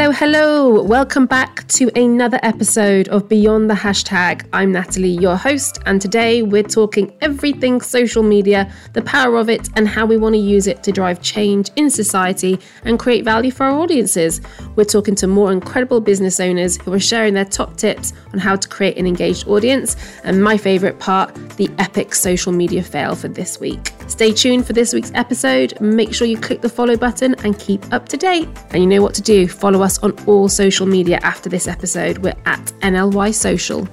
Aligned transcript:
la 0.00 0.09
Hello. 0.12 0.82
Welcome 0.82 1.26
back 1.26 1.66
to 1.68 1.90
another 1.94 2.40
episode 2.42 3.08
of 3.08 3.28
Beyond 3.28 3.70
the 3.70 3.74
Hashtag. 3.74 4.44
I'm 4.52 4.72
Natalie, 4.72 5.08
your 5.08 5.36
host, 5.36 5.78
and 5.86 6.00
today 6.00 6.42
we're 6.42 6.62
talking 6.62 7.16
everything 7.20 7.80
social 7.80 8.22
media, 8.22 8.70
the 8.92 9.02
power 9.02 9.36
of 9.36 9.48
it, 9.48 9.68
and 9.76 9.88
how 9.88 10.04
we 10.04 10.18
want 10.18 10.34
to 10.34 10.40
use 10.40 10.66
it 10.66 10.82
to 10.82 10.92
drive 10.92 11.22
change 11.22 11.70
in 11.76 11.88
society 11.88 12.58
and 12.84 12.98
create 12.98 13.24
value 13.24 13.50
for 13.50 13.64
our 13.64 13.78
audiences. 13.78 14.40
We're 14.76 14.84
talking 14.84 15.14
to 15.16 15.26
more 15.26 15.52
incredible 15.52 16.00
business 16.00 16.40
owners 16.40 16.76
who 16.76 16.92
are 16.92 17.00
sharing 17.00 17.34
their 17.34 17.44
top 17.44 17.76
tips 17.76 18.12
on 18.32 18.38
how 18.40 18.56
to 18.56 18.68
create 18.68 18.98
an 18.98 19.06
engaged 19.06 19.48
audience, 19.48 19.96
and 20.24 20.42
my 20.42 20.56
favorite 20.56 20.98
part, 20.98 21.34
the 21.56 21.70
epic 21.78 22.14
social 22.14 22.52
media 22.52 22.82
fail 22.82 23.14
for 23.14 23.28
this 23.28 23.60
week. 23.60 23.92
Stay 24.08 24.32
tuned 24.32 24.66
for 24.66 24.72
this 24.72 24.92
week's 24.92 25.12
episode. 25.14 25.80
Make 25.80 26.12
sure 26.12 26.26
you 26.26 26.36
click 26.36 26.60
the 26.60 26.68
follow 26.68 26.96
button 26.96 27.36
and 27.44 27.56
keep 27.58 27.92
up 27.92 28.08
to 28.08 28.16
date. 28.16 28.48
And 28.70 28.82
you 28.82 28.88
know 28.88 29.02
what 29.02 29.14
to 29.14 29.22
do 29.22 29.46
follow 29.46 29.82
us 29.82 29.99
on 30.02 30.12
all 30.26 30.48
social 30.48 30.86
media 30.86 31.18
after 31.22 31.48
this 31.48 31.66
episode. 31.68 32.18
We're 32.18 32.34
at 32.46 32.72
NLY 32.80 33.34
Social. 33.34 33.88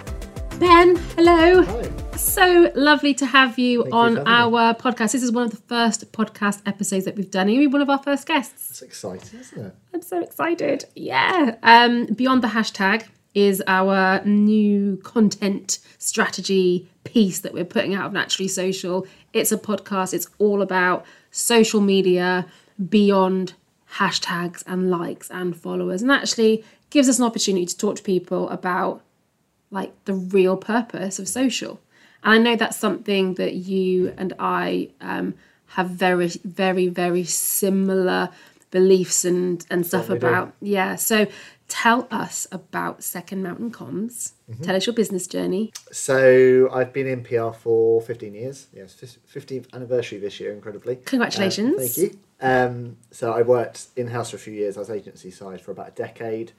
Ben, 0.60 0.96
hello. 1.16 1.64
Hi. 1.64 1.92
So 2.18 2.72
lovely 2.76 3.14
to 3.16 3.26
have 3.28 3.60
you 3.60 3.84
Thank 3.84 3.94
on 3.94 4.16
for 4.16 4.26
having 4.26 4.52
me. 4.54 4.58
our 4.60 4.74
podcast. 4.74 5.12
This 5.12 5.22
is 5.24 5.32
one 5.32 5.44
of 5.46 5.52
the 5.52 5.58
first 5.68 6.12
podcast 6.12 6.62
episodes 6.66 7.06
that 7.06 7.16
we've 7.16 7.30
done. 7.30 7.48
You're 7.48 7.70
one 7.70 7.82
of 7.82 7.90
our 7.90 8.02
first 8.02 8.26
guests. 8.28 8.72
It's 8.72 8.82
exciting, 8.82 9.40
isn't 9.40 9.66
it? 9.68 9.76
I'm 9.94 10.02
so 10.02 10.20
excited. 10.22 10.86
Yeah. 10.96 11.56
Um, 11.62 12.06
Beyond 12.08 12.42
the 12.42 12.48
hashtag 12.48 13.06
is 13.36 13.62
our 13.68 14.24
new 14.26 14.98
content 15.04 15.78
strategy 16.00 16.90
piece 17.04 17.40
that 17.42 17.54
we're 17.54 17.66
putting 17.66 17.94
out 17.94 18.08
of 18.08 18.14
Naturally 18.14 18.48
Social. 18.48 19.06
It's 19.34 19.52
a 19.52 19.58
podcast, 19.58 20.14
it's 20.16 20.28
all 20.40 20.64
about 20.64 21.06
social 21.30 21.82
media 21.82 22.48
beyond 22.90 23.54
hashtags 23.96 24.64
and 24.68 24.90
likes 24.90 25.30
and 25.32 25.56
followers, 25.56 26.02
and 26.02 26.12
actually 26.12 26.64
gives 26.90 27.10
us 27.10 27.20
an 27.20 27.26
opportunity 27.26 27.66
to 27.66 27.78
talk 27.78 27.96
to 27.98 28.04
people 28.04 28.50
about 28.50 29.02
like 29.72 29.92
the 30.06 30.14
real 30.14 30.56
purpose 30.58 31.20
of 31.20 31.28
social. 31.28 31.80
And 32.24 32.34
I 32.34 32.38
know 32.38 32.56
that's 32.56 32.78
something 32.78 33.36
that 33.36 33.54
you 33.56 34.14
and 34.18 34.34
I 34.40 34.90
um, 35.02 35.36
have 35.68 35.90
very, 35.90 36.28
very, 36.46 36.88
very 36.88 37.24
similar 37.24 38.30
beliefs 38.72 39.24
and 39.24 39.66
and 39.70 39.86
stuff 39.86 40.08
Certainly 40.08 40.20
do. 40.20 40.28
about. 40.28 40.54
Yeah. 40.62 40.96
So 40.96 41.28
tell 41.68 42.08
us 42.10 42.48
about 42.52 43.04
Second 43.04 43.44
Mountain 43.44 43.72
Comms. 43.72 44.34
Mm-hmm. 44.50 44.64
Tell 44.64 44.76
us 44.76 44.86
your 44.86 44.94
business 44.94 45.28
journey. 45.28 45.74
So 45.92 46.70
I've 46.72 46.94
been 46.94 47.08
in 47.08 47.24
PR 47.24 47.52
for 47.52 48.02
15 48.02 48.34
years. 48.34 48.68
Yes, 48.74 48.96
15th 48.96 49.74
anniversary 49.74 50.20
this 50.20 50.40
year, 50.40 50.54
incredibly. 50.54 50.98
Congratulations. 50.98 51.76
Uh, 51.76 51.80
thank 51.80 51.98
you. 51.98 52.20
Um, 52.40 52.98
so 53.12 53.34
I 53.34 53.42
worked 53.42 53.88
in 53.96 54.08
house 54.08 54.30
for 54.30 54.38
a 54.38 54.40
few 54.40 54.54
years. 54.54 54.78
I 54.78 54.82
was 54.82 54.90
agency 54.90 55.32
side 55.32 55.62
for 55.62 55.72
about 55.72 55.90
a 55.90 55.92
decade. 55.92 56.54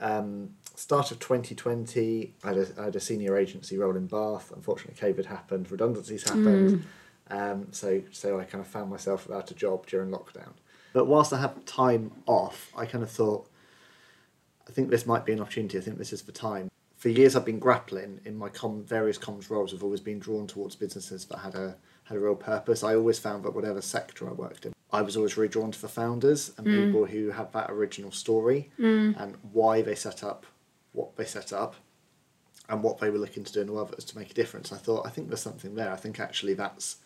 Um, 0.00 0.50
start 0.74 1.10
of 1.10 1.18
2020, 1.18 2.34
I 2.44 2.48
had, 2.48 2.56
a, 2.56 2.66
I 2.78 2.84
had 2.84 2.96
a 2.96 3.00
senior 3.00 3.36
agency 3.36 3.78
role 3.78 3.96
in 3.96 4.06
Bath. 4.06 4.52
Unfortunately, 4.54 4.94
COVID 5.00 5.26
happened, 5.26 5.70
redundancies 5.70 6.24
happened. 6.28 6.84
Um, 7.28 7.68
so, 7.72 8.02
so 8.12 8.38
I 8.38 8.44
kind 8.44 8.62
of 8.62 8.68
found 8.68 8.90
myself 8.90 9.26
without 9.26 9.50
a 9.50 9.54
job 9.54 9.86
during 9.86 10.10
lockdown. 10.10 10.52
But 10.92 11.06
whilst 11.06 11.32
I 11.32 11.40
had 11.40 11.66
time 11.66 12.12
off, 12.26 12.70
I 12.76 12.86
kind 12.86 13.02
of 13.02 13.10
thought, 13.10 13.48
I 14.68 14.72
think 14.72 14.90
this 14.90 15.06
might 15.06 15.24
be 15.24 15.32
an 15.32 15.40
opportunity. 15.40 15.78
I 15.78 15.80
think 15.80 15.98
this 15.98 16.12
is 16.12 16.22
the 16.22 16.32
time. 16.32 16.70
For 16.96 17.08
years, 17.08 17.36
I've 17.36 17.44
been 17.44 17.58
grappling 17.58 18.20
in 18.24 18.36
my 18.36 18.48
com- 18.48 18.82
various 18.84 19.18
comms 19.18 19.50
roles. 19.50 19.72
I've 19.72 19.82
always 19.84 20.00
been 20.00 20.18
drawn 20.18 20.46
towards 20.46 20.74
businesses 20.74 21.24
that 21.26 21.38
had 21.38 21.54
a 21.54 21.76
had 22.04 22.16
a 22.16 22.20
real 22.20 22.36
purpose. 22.36 22.84
I 22.84 22.94
always 22.94 23.18
found 23.18 23.44
that 23.44 23.54
whatever 23.54 23.80
sector 23.82 24.28
I 24.28 24.32
worked 24.32 24.64
in, 24.64 24.72
I 24.92 25.02
was 25.02 25.16
always 25.16 25.36
really 25.36 25.48
drawn 25.48 25.72
to 25.72 25.80
the 25.82 25.88
founders 25.88 26.52
and 26.56 26.64
people 26.64 27.04
who 27.04 27.30
have 27.30 27.50
that 27.52 27.68
original 27.70 28.12
story 28.12 28.70
and 28.78 29.36
why 29.52 29.82
they 29.82 29.96
set 29.96 30.22
up 30.22 30.46
what 30.92 31.16
they 31.16 31.24
set 31.24 31.52
up 31.52 31.74
and 32.68 32.82
what 32.82 32.98
they 33.00 33.10
were 33.10 33.18
looking 33.18 33.42
to 33.44 33.52
do 33.52 33.60
in 33.60 33.76
others 33.76 34.04
to 34.04 34.16
make 34.18 34.30
a 34.30 34.34
difference. 34.34 34.72
I 34.72 34.76
thought, 34.76 35.04
I 35.04 35.10
think 35.10 35.28
there's 35.28 35.40
something 35.42 35.74
there. 35.74 35.92
I 35.92 35.96
think 35.96 36.20
actually 36.20 36.54
that's 36.54 36.96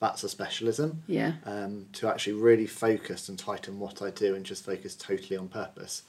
that's 0.00 0.22
a 0.24 0.28
specialism 0.28 1.02
Yeah. 1.06 1.34
um, 1.46 1.86
to 1.94 2.08
actually 2.08 2.34
really 2.34 2.66
focus 2.66 3.28
and 3.30 3.38
tighten 3.38 3.78
what 3.78 4.02
I 4.02 4.10
do 4.10 4.34
and 4.34 4.44
just 4.44 4.64
focus 4.66 4.94
totally 4.96 5.36
on 5.36 5.48
purpose. 5.48 6.02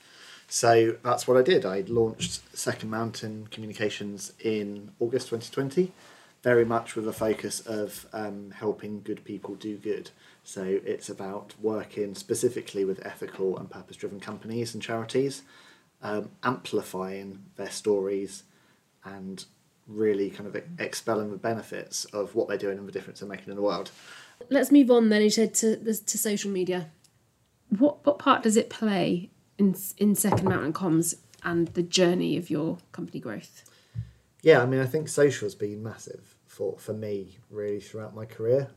So 0.47 0.97
that's 1.03 1.27
what 1.27 1.37
I 1.37 1.41
did. 1.41 1.65
I 1.65 1.83
launched 1.87 2.41
Second 2.57 2.89
Mountain 2.89 3.47
Communications 3.51 4.33
in 4.39 4.91
August 4.99 5.29
2020, 5.29 5.91
very 6.43 6.65
much 6.65 6.95
with 6.95 7.07
a 7.07 7.13
focus 7.13 7.61
of 7.61 8.05
um, 8.13 8.51
helping 8.51 9.01
good 9.01 9.23
people 9.23 9.55
do 9.55 9.77
good. 9.77 10.11
So 10.43 10.79
it's 10.85 11.09
about 11.09 11.53
working 11.61 12.15
specifically 12.15 12.85
with 12.85 13.05
ethical 13.05 13.57
and 13.57 13.69
purpose 13.69 13.97
driven 13.97 14.19
companies 14.19 14.73
and 14.73 14.83
charities, 14.83 15.41
um, 16.01 16.29
amplifying 16.43 17.45
their 17.55 17.71
stories 17.71 18.43
and 19.05 19.45
really 19.87 20.29
kind 20.29 20.47
of 20.47 20.61
expelling 20.79 21.31
the 21.31 21.37
benefits 21.37 22.05
of 22.05 22.35
what 22.35 22.47
they're 22.47 22.57
doing 22.57 22.77
and 22.77 22.87
the 22.87 22.91
difference 22.91 23.19
they're 23.19 23.29
making 23.29 23.49
in 23.49 23.55
the 23.55 23.61
world. 23.61 23.91
Let's 24.49 24.71
move 24.71 24.91
on 24.91 25.09
then. 25.09 25.21
You 25.21 25.29
said 25.29 25.53
to 25.55 25.77
to 25.77 26.17
social 26.17 26.51
media. 26.51 26.89
What 27.69 28.05
what 28.05 28.19
part 28.19 28.43
does 28.43 28.57
it 28.57 28.69
play 28.69 29.29
in 29.63 29.75
in 29.97 30.15
Second 30.15 30.47
Mountain 30.47 30.73
Comms 30.73 31.15
and 31.43 31.67
the 31.69 31.83
journey 31.83 32.37
of 32.37 32.49
your 32.49 32.77
company 32.91 33.19
growth? 33.19 33.63
Yeah, 34.41 34.61
I 34.61 34.65
mean, 34.65 34.81
I 34.81 34.85
think 34.85 35.07
social's 35.07 35.55
been 35.55 35.81
massive 35.81 36.35
for, 36.47 36.77
for 36.77 36.93
me 36.93 37.37
really 37.49 37.79
throughout 37.79 38.13
my 38.13 38.25
career. 38.25 38.67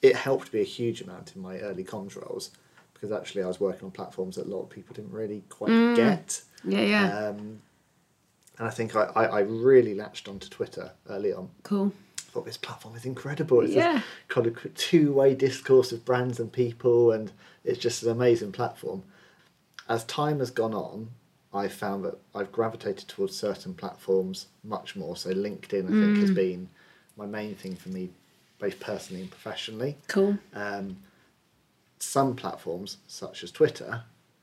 It 0.00 0.14
helped 0.14 0.52
me 0.52 0.60
a 0.60 0.64
huge 0.64 1.00
amount 1.00 1.32
in 1.34 1.42
my 1.42 1.58
early 1.58 1.82
comms 1.84 2.14
roles 2.16 2.50
because 2.94 3.10
actually 3.10 3.42
I 3.42 3.46
was 3.48 3.58
working 3.60 3.84
on 3.84 3.90
platforms 3.90 4.36
that 4.36 4.46
a 4.46 4.50
lot 4.50 4.62
of 4.62 4.70
people 4.70 4.94
didn't 4.94 5.12
really 5.12 5.42
quite 5.48 5.96
get. 5.96 6.40
Yeah, 6.64 6.80
yeah. 6.82 7.18
Um, 7.28 7.60
and 8.58 8.66
I 8.66 8.70
think 8.70 8.94
I, 8.96 9.04
I, 9.14 9.24
I 9.24 9.40
really 9.40 9.94
latched 9.94 10.28
onto 10.28 10.48
Twitter 10.48 10.92
early 11.08 11.32
on. 11.32 11.48
cool. 11.64 11.92
I 12.18 12.30
thought 12.30 12.44
this 12.44 12.56
platform 12.58 12.94
is 12.94 13.04
incredible. 13.06 13.60
It's 13.62 13.72
Yeah. 13.72 14.02
kind 14.28 14.46
of 14.46 14.74
two 14.74 15.12
way 15.12 15.34
discourse 15.34 15.92
of 15.92 16.04
brands 16.04 16.38
and 16.38 16.52
people, 16.52 17.10
and 17.12 17.32
it's 17.64 17.78
just 17.78 18.02
an 18.02 18.10
amazing 18.10 18.52
platform. 18.52 19.02
As 19.88 20.04
time 20.04 20.38
has 20.40 20.50
gone 20.50 20.74
on, 20.74 21.10
I've 21.52 21.72
found 21.72 22.04
that 22.04 22.18
I've 22.34 22.52
gravitated 22.52 23.08
towards 23.08 23.34
certain 23.36 23.74
platforms 23.74 24.48
much 24.62 24.96
more. 24.96 25.16
So, 25.16 25.30
LinkedIn, 25.30 25.86
I 25.86 25.88
think, 25.88 26.18
has 26.18 26.30
been 26.30 26.68
my 27.16 27.24
main 27.26 27.54
thing 27.54 27.74
for 27.74 27.88
me, 27.88 28.10
both 28.58 28.78
personally 28.80 29.22
and 29.22 29.30
professionally. 29.30 29.96
Cool. 30.08 30.38
Um, 30.54 30.98
some 31.98 32.36
platforms, 32.36 32.98
such 33.06 33.42
as 33.42 33.50
Twitter, 33.50 34.02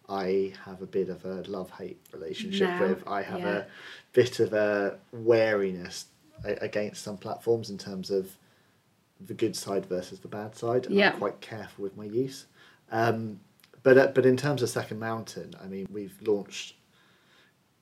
I 0.09 0.53
have 0.65 0.81
a 0.81 0.85
bit 0.85 1.09
of 1.09 1.23
a 1.25 1.43
love 1.47 1.71
hate 1.71 1.99
relationship 2.11 2.67
Now, 2.69 2.81
with. 2.81 3.07
I 3.07 3.21
have 3.21 3.39
yeah. 3.41 3.57
a 3.57 3.63
bit 4.13 4.39
of 4.39 4.53
a 4.53 4.97
wariness 5.11 6.05
against 6.43 7.03
some 7.03 7.17
platforms 7.17 7.69
in 7.69 7.77
terms 7.77 8.11
of 8.11 8.31
the 9.25 9.33
good 9.33 9.55
side 9.55 9.85
versus 9.85 10.19
the 10.19 10.27
bad 10.27 10.55
side. 10.55 10.85
And 10.85 10.95
Yeah. 10.95 11.11
I'm 11.13 11.17
quite 11.19 11.39
careful 11.39 11.83
with 11.83 11.95
my 11.95 12.05
use. 12.05 12.45
Um, 12.91 13.39
but 13.85 13.97
uh, 13.99 14.07
but 14.15 14.25
in 14.25 14.35
terms 14.35 14.63
of 14.63 14.69
Second 14.69 14.99
Mountain, 14.99 15.53
I 15.63 15.67
mean, 15.67 15.87
we've 15.91 16.17
launched, 16.25 16.73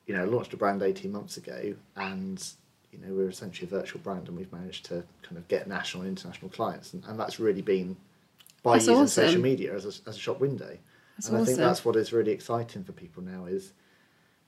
you 0.05 0.13
know, 0.13 0.25
launched 0.25 0.53
a 0.53 0.57
brand 0.57 0.83
eighteen 0.83 1.13
months 1.13 1.37
ago, 1.37 1.73
and 1.95 2.45
you 2.91 2.99
know, 2.99 3.13
we're 3.13 3.29
essentially 3.29 3.65
a 3.65 3.69
virtual 3.69 4.01
brand, 4.01 4.27
and 4.27 4.37
we've 4.37 4.51
managed 4.51 4.85
to 4.87 5.03
kind 5.23 5.37
of 5.37 5.47
get 5.47 5.65
national 5.65 6.03
and 6.03 6.09
international 6.09 6.51
clients, 6.51 6.93
and, 6.93 7.05
and 7.05 7.17
that's 7.17 7.39
really 7.39 7.61
been 7.61 7.95
by 8.63 8.73
That's 8.73 8.85
using 8.87 9.03
awesome. 9.03 9.25
social 9.27 9.41
media 9.41 9.73
as 9.73 9.85
a, 9.85 10.09
as 10.09 10.17
a 10.17 10.19
shop 10.19 10.41
window. 10.41 10.77
That's 11.17 11.29
and 11.29 11.37
I 11.37 11.45
think 11.45 11.57
that's 11.57 11.85
what 11.85 11.95
is 11.95 12.11
really 12.11 12.31
exciting 12.31 12.83
for 12.83 12.91
people 12.91 13.23
now 13.23 13.45
is 13.45 13.71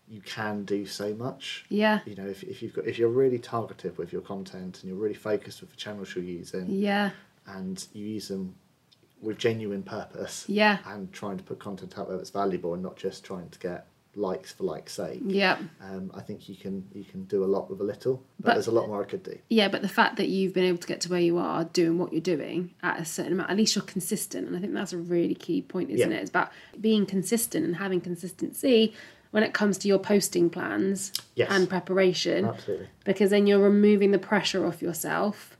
you 0.07 0.19
can 0.21 0.65
do 0.65 0.85
so 0.85 1.13
much. 1.15 1.65
Yeah. 1.69 1.99
You 2.05 2.15
know, 2.15 2.27
if, 2.27 2.43
if 2.43 2.61
you've 2.61 2.73
got 2.73 2.85
if 2.85 2.99
you're 2.99 3.09
really 3.09 3.39
targeted 3.39 3.97
with 3.97 4.11
your 4.11 4.21
content 4.21 4.81
and 4.81 4.89
you're 4.89 5.01
really 5.01 5.15
focused 5.15 5.61
with 5.61 5.69
the 5.71 5.77
channels 5.77 6.13
you're 6.15 6.23
using, 6.25 6.65
Yeah. 6.69 7.11
and 7.47 7.85
you 7.93 8.05
use 8.05 8.27
them 8.27 8.55
with 9.25 9.37
genuine 9.37 9.83
purpose, 9.83 10.45
Yeah. 10.47 10.77
and 10.85 11.11
trying 11.11 11.37
to 11.37 11.43
put 11.43 11.59
content 11.59 11.97
out 11.97 12.07
there 12.07 12.17
that's 12.17 12.29
valuable 12.29 12.73
and 12.73 12.83
not 12.83 12.95
just 12.95 13.23
trying 13.25 13.49
to 13.49 13.59
get 13.59 13.87
likes 14.17 14.53
for 14.53 14.63
likes' 14.63 14.93
sake. 14.93 15.21
Yeah. 15.25 15.57
Um, 15.81 16.09
I 16.13 16.21
think 16.21 16.47
you 16.47 16.55
can 16.55 16.87
you 16.93 17.03
can 17.03 17.25
do 17.25 17.43
a 17.43 17.49
lot 17.55 17.69
with 17.69 17.81
a 17.81 17.83
little, 17.83 18.23
but, 18.39 18.45
But- 18.45 18.53
there's 18.53 18.67
a 18.67 18.71
lot 18.71 18.87
more 18.87 19.01
I 19.01 19.05
could 19.05 19.23
do. 19.23 19.37
Yeah, 19.49 19.67
but 19.67 19.81
the 19.81 19.89
fact 19.89 20.15
that 20.15 20.29
you've 20.29 20.53
been 20.53 20.63
able 20.63 20.77
to 20.77 20.87
get 20.87 21.01
to 21.01 21.09
where 21.09 21.19
you 21.19 21.37
are 21.37 21.65
doing 21.65 21.97
what 21.97 22.13
you're 22.13 22.21
doing 22.21 22.73
at 22.81 22.97
a 22.97 23.03
certain 23.03 23.33
amount, 23.33 23.49
at 23.49 23.57
least 23.57 23.75
you're 23.75 23.83
consistent. 23.83 24.47
And 24.47 24.55
I 24.55 24.61
think 24.61 24.73
that's 24.73 24.93
a 24.93 24.97
really 24.97 25.35
key 25.35 25.61
point, 25.61 25.89
isn't 25.89 26.09
Yeah. 26.11 26.17
it? 26.17 26.21
It's 26.21 26.29
about 26.29 26.49
being 26.79 27.05
consistent 27.05 27.65
and 27.65 27.75
having 27.75 27.99
consistency 27.99 28.93
when 29.31 29.43
it 29.43 29.53
comes 29.53 29.77
to 29.79 29.89
your 29.89 29.99
posting 29.99 30.49
plans 30.49 31.11
Yes. 31.35 31.49
and 31.51 31.67
preparation. 31.67 32.45
Absolutely. 32.45 32.87
Because 33.03 33.31
then 33.31 33.47
you're 33.47 33.59
removing 33.59 34.11
the 34.11 34.19
pressure 34.19 34.65
off 34.65 34.81
yourself 34.81 35.57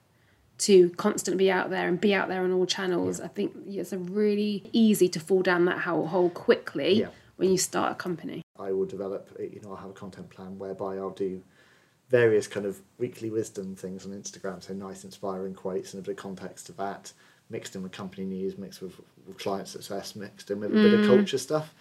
to 0.60 0.90
constantly 0.92 1.46
be 1.46 1.52
out 1.52 1.70
there 1.70 1.88
and 1.88 2.00
be 2.00 2.14
out 2.14 2.28
there 2.30 2.42
on 2.44 2.52
all 2.52 2.66
channels. 2.66 3.20
I 3.20 3.28
think 3.28 3.54
it's 3.68 3.92
a 3.94 3.98
really 3.98 4.64
easy 4.72 5.10
to 5.10 5.20
fall 5.20 5.42
down 5.42 5.66
that 5.66 5.80
hole 5.80 6.08
hole 6.08 6.30
quickly 6.30 7.00
Yeah. 7.02 7.10
when 7.36 7.50
you 7.52 7.58
start 7.58 7.92
a 7.92 7.96
company. 7.96 8.42
I 8.58 8.72
will 8.72 8.86
develop, 8.86 9.30
uh, 9.40 9.44
you 9.44 9.60
know, 9.62 9.72
I'll 9.72 9.76
have 9.78 9.90
a 9.90 9.94
content 9.94 10.30
plan 10.30 10.58
whereby 10.58 10.96
I'll 10.98 11.10
do 11.10 11.42
various 12.10 12.48
kind 12.48 12.66
of 12.66 12.82
weekly 12.98 13.30
wisdom 13.30 13.76
things 13.76 14.06
on 14.06 14.12
Instagram, 14.14 14.64
so 14.64 14.74
nice 14.74 15.04
inspiring 15.04 15.54
quotes 15.56 15.94
and 15.94 16.02
a 16.02 16.06
bit 16.06 16.12
of 16.12 16.18
context 16.18 16.68
to 16.68 16.72
that. 16.74 17.12
Mixed 17.50 17.76
in 17.76 17.84
with 17.84 17.92
company 17.92 18.26
news, 18.26 18.58
mixed 18.58 18.82
with, 18.82 18.94
with 19.28 19.38
client 19.38 19.68
success, 19.68 20.16
mixed 20.16 20.50
in 20.52 20.60
with 20.60 20.72
a 20.72 20.74
bit 20.74 21.00
of 21.00 21.06
culture 21.06 21.38
stuff. 21.38 21.74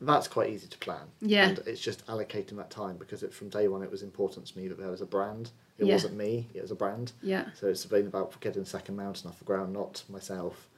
That's 0.00 0.28
quite 0.28 0.50
easy 0.50 0.68
to 0.68 0.78
plan. 0.78 1.02
Yeah. 1.20 1.48
And 1.48 1.58
it's 1.66 1.80
just 1.80 2.06
allocating 2.06 2.56
that 2.56 2.70
time 2.70 2.96
because 2.96 3.22
it, 3.22 3.34
from 3.34 3.48
day 3.48 3.66
one 3.68 3.82
it 3.82 3.90
was 3.90 4.02
important 4.02 4.46
to 4.46 4.58
me 4.58 4.68
that 4.68 4.78
there 4.78 4.90
was 4.90 5.00
a 5.00 5.06
brand. 5.06 5.50
It 5.78 5.86
Yeah. 5.86 5.94
wasn't 5.94 6.14
me, 6.16 6.46
it 6.54 6.62
was 6.62 6.70
a 6.70 6.74
brand. 6.76 7.12
Yeah. 7.22 7.46
So 7.58 7.66
it's 7.68 7.84
been 7.86 8.06
about 8.06 8.38
getting 8.40 8.64
Second 8.64 8.96
Mountain 8.96 9.28
off 9.30 9.38
the 9.38 9.44
ground, 9.44 9.72
not 9.72 10.02
myself. 10.08 10.68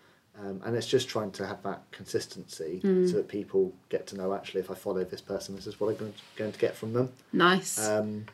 Um, 0.40 0.62
and 0.64 0.74
it's 0.74 0.86
just 0.86 1.10
trying 1.10 1.30
to 1.32 1.46
have 1.46 1.62
that 1.64 1.82
consistency 1.90 2.80
Mm. 2.82 3.06
so 3.10 3.16
that 3.16 3.28
people 3.28 3.74
get 3.90 4.06
to 4.08 4.16
know 4.16 4.32
actually 4.32 4.60
if 4.62 4.70
I 4.70 4.74
follow 4.74 5.04
this 5.04 5.20
person, 5.20 5.54
this 5.54 5.66
is 5.66 5.78
what 5.78 5.90
I'm 5.90 5.96
going 5.96 6.12
to, 6.14 6.18
going 6.36 6.52
to 6.52 6.58
get 6.58 6.74
from 6.74 6.94
them. 6.94 7.10
Nice. 7.34 7.78
Um, 7.86 8.24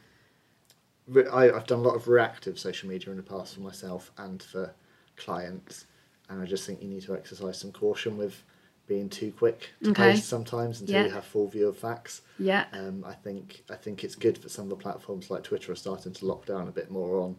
I, 1.33 1.51
I've 1.51 1.67
done 1.67 1.79
a 1.81 1.83
lot 1.83 1.97
of 1.97 2.07
reactive 2.07 2.59
social 2.59 2.89
media 2.89 3.11
in 3.11 3.17
the 3.17 3.23
past 3.23 3.55
for 3.55 3.63
myself 3.63 4.13
and 4.19 4.41
for 4.43 4.73
clients, 5.19 5.85
and 6.29 6.41
I 6.41 6.47
just 6.47 6.67
think 6.67 6.83
you 6.83 6.89
need 6.89 7.03
to 7.03 7.15
exercise 7.15 7.59
some 7.59 7.73
caution 7.73 8.17
with 8.17 8.43
being 8.87 9.09
too 9.11 9.33
quick 9.37 9.69
to 9.83 9.91
Okay. 9.91 10.13
post 10.15 10.27
sometimes 10.29 10.81
until 10.81 10.95
Yeah. 10.97 11.05
you 11.07 11.11
have 11.11 11.25
full 11.25 11.47
view 11.49 11.69
of 11.69 11.77
facts. 11.77 12.23
yeah. 12.39 12.65
Um, 12.73 13.05
I 13.07 13.13
think 13.13 13.65
I 13.69 13.75
think 13.77 14.03
it's 14.03 14.15
good 14.15 14.37
that 14.37 14.51
some 14.51 14.65
of 14.65 14.71
the 14.71 14.77
platforms 14.77 15.31
like 15.31 15.43
Twitter 15.43 15.73
are 15.73 15.77
starting 15.77 16.13
to 16.15 16.25
lock 16.27 16.47
down 16.47 16.69
a 16.69 16.71
bit 16.73 16.91
more 16.91 17.21
on. 17.21 17.37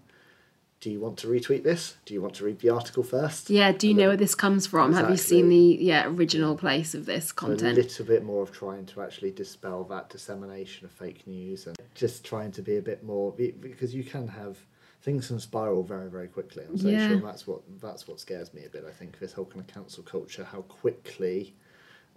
Do 0.82 0.90
you 0.90 1.00
want 1.02 1.18
to 1.20 1.28
retweet 1.28 1.64
this? 1.64 1.98
Do 2.06 2.14
you 2.14 2.22
want 2.22 2.36
to 2.36 2.46
read 2.46 2.60
the 2.60 2.70
article 2.70 3.04
first? 3.04 3.50
Yeah, 3.50 3.74
do 3.74 3.86
you 3.88 3.94
know 3.94 4.08
where 4.10 4.16
this 4.16 4.34
comes 4.36 4.66
from? 4.66 4.94
Have 4.94 5.10
you 5.10 5.18
seen 5.18 5.50
the 5.50 5.78
yeah 5.82 6.06
original 6.08 6.56
place 6.56 6.94
of 6.94 7.06
this 7.06 7.34
So 7.38 7.48
a 7.48 7.50
little 7.50 8.06
bit 8.06 8.24
more 8.24 8.44
of 8.44 8.52
trying 8.54 8.86
to 8.86 9.02
actually 9.02 9.32
dispel 9.32 9.84
that 9.86 10.10
dissemination 10.10 10.86
of 10.86 10.92
fake 10.92 11.26
news 11.28 11.68
and 11.68 11.76
just 11.96 12.24
trying 12.24 12.52
to 12.54 12.62
be 12.62 12.78
a 12.78 12.82
bit 12.82 13.04
more 13.04 13.34
because 13.34 13.94
you 13.94 14.04
can 14.06 14.28
have 14.28 14.58
things 15.02 15.28
can 15.28 15.40
spiral 15.40 15.84
very 15.84 16.10
very 16.10 16.28
quickly 16.28 16.64
on 16.70 16.78
social 16.78 16.92
Yeah. 16.92 17.12
and 17.12 17.24
that's 17.24 17.48
what 17.48 17.62
that's 17.82 18.08
what 18.08 18.20
scares 18.20 18.54
me 18.54 18.66
a 18.66 18.70
bit. 18.70 18.84
I 18.88 18.92
think 18.92 19.20
this 19.20 19.34
whole 19.34 19.46
kind 19.46 19.62
of 19.62 19.68
cancel 19.68 20.04
culture, 20.04 20.44
how 20.44 20.62
quickly 20.64 21.54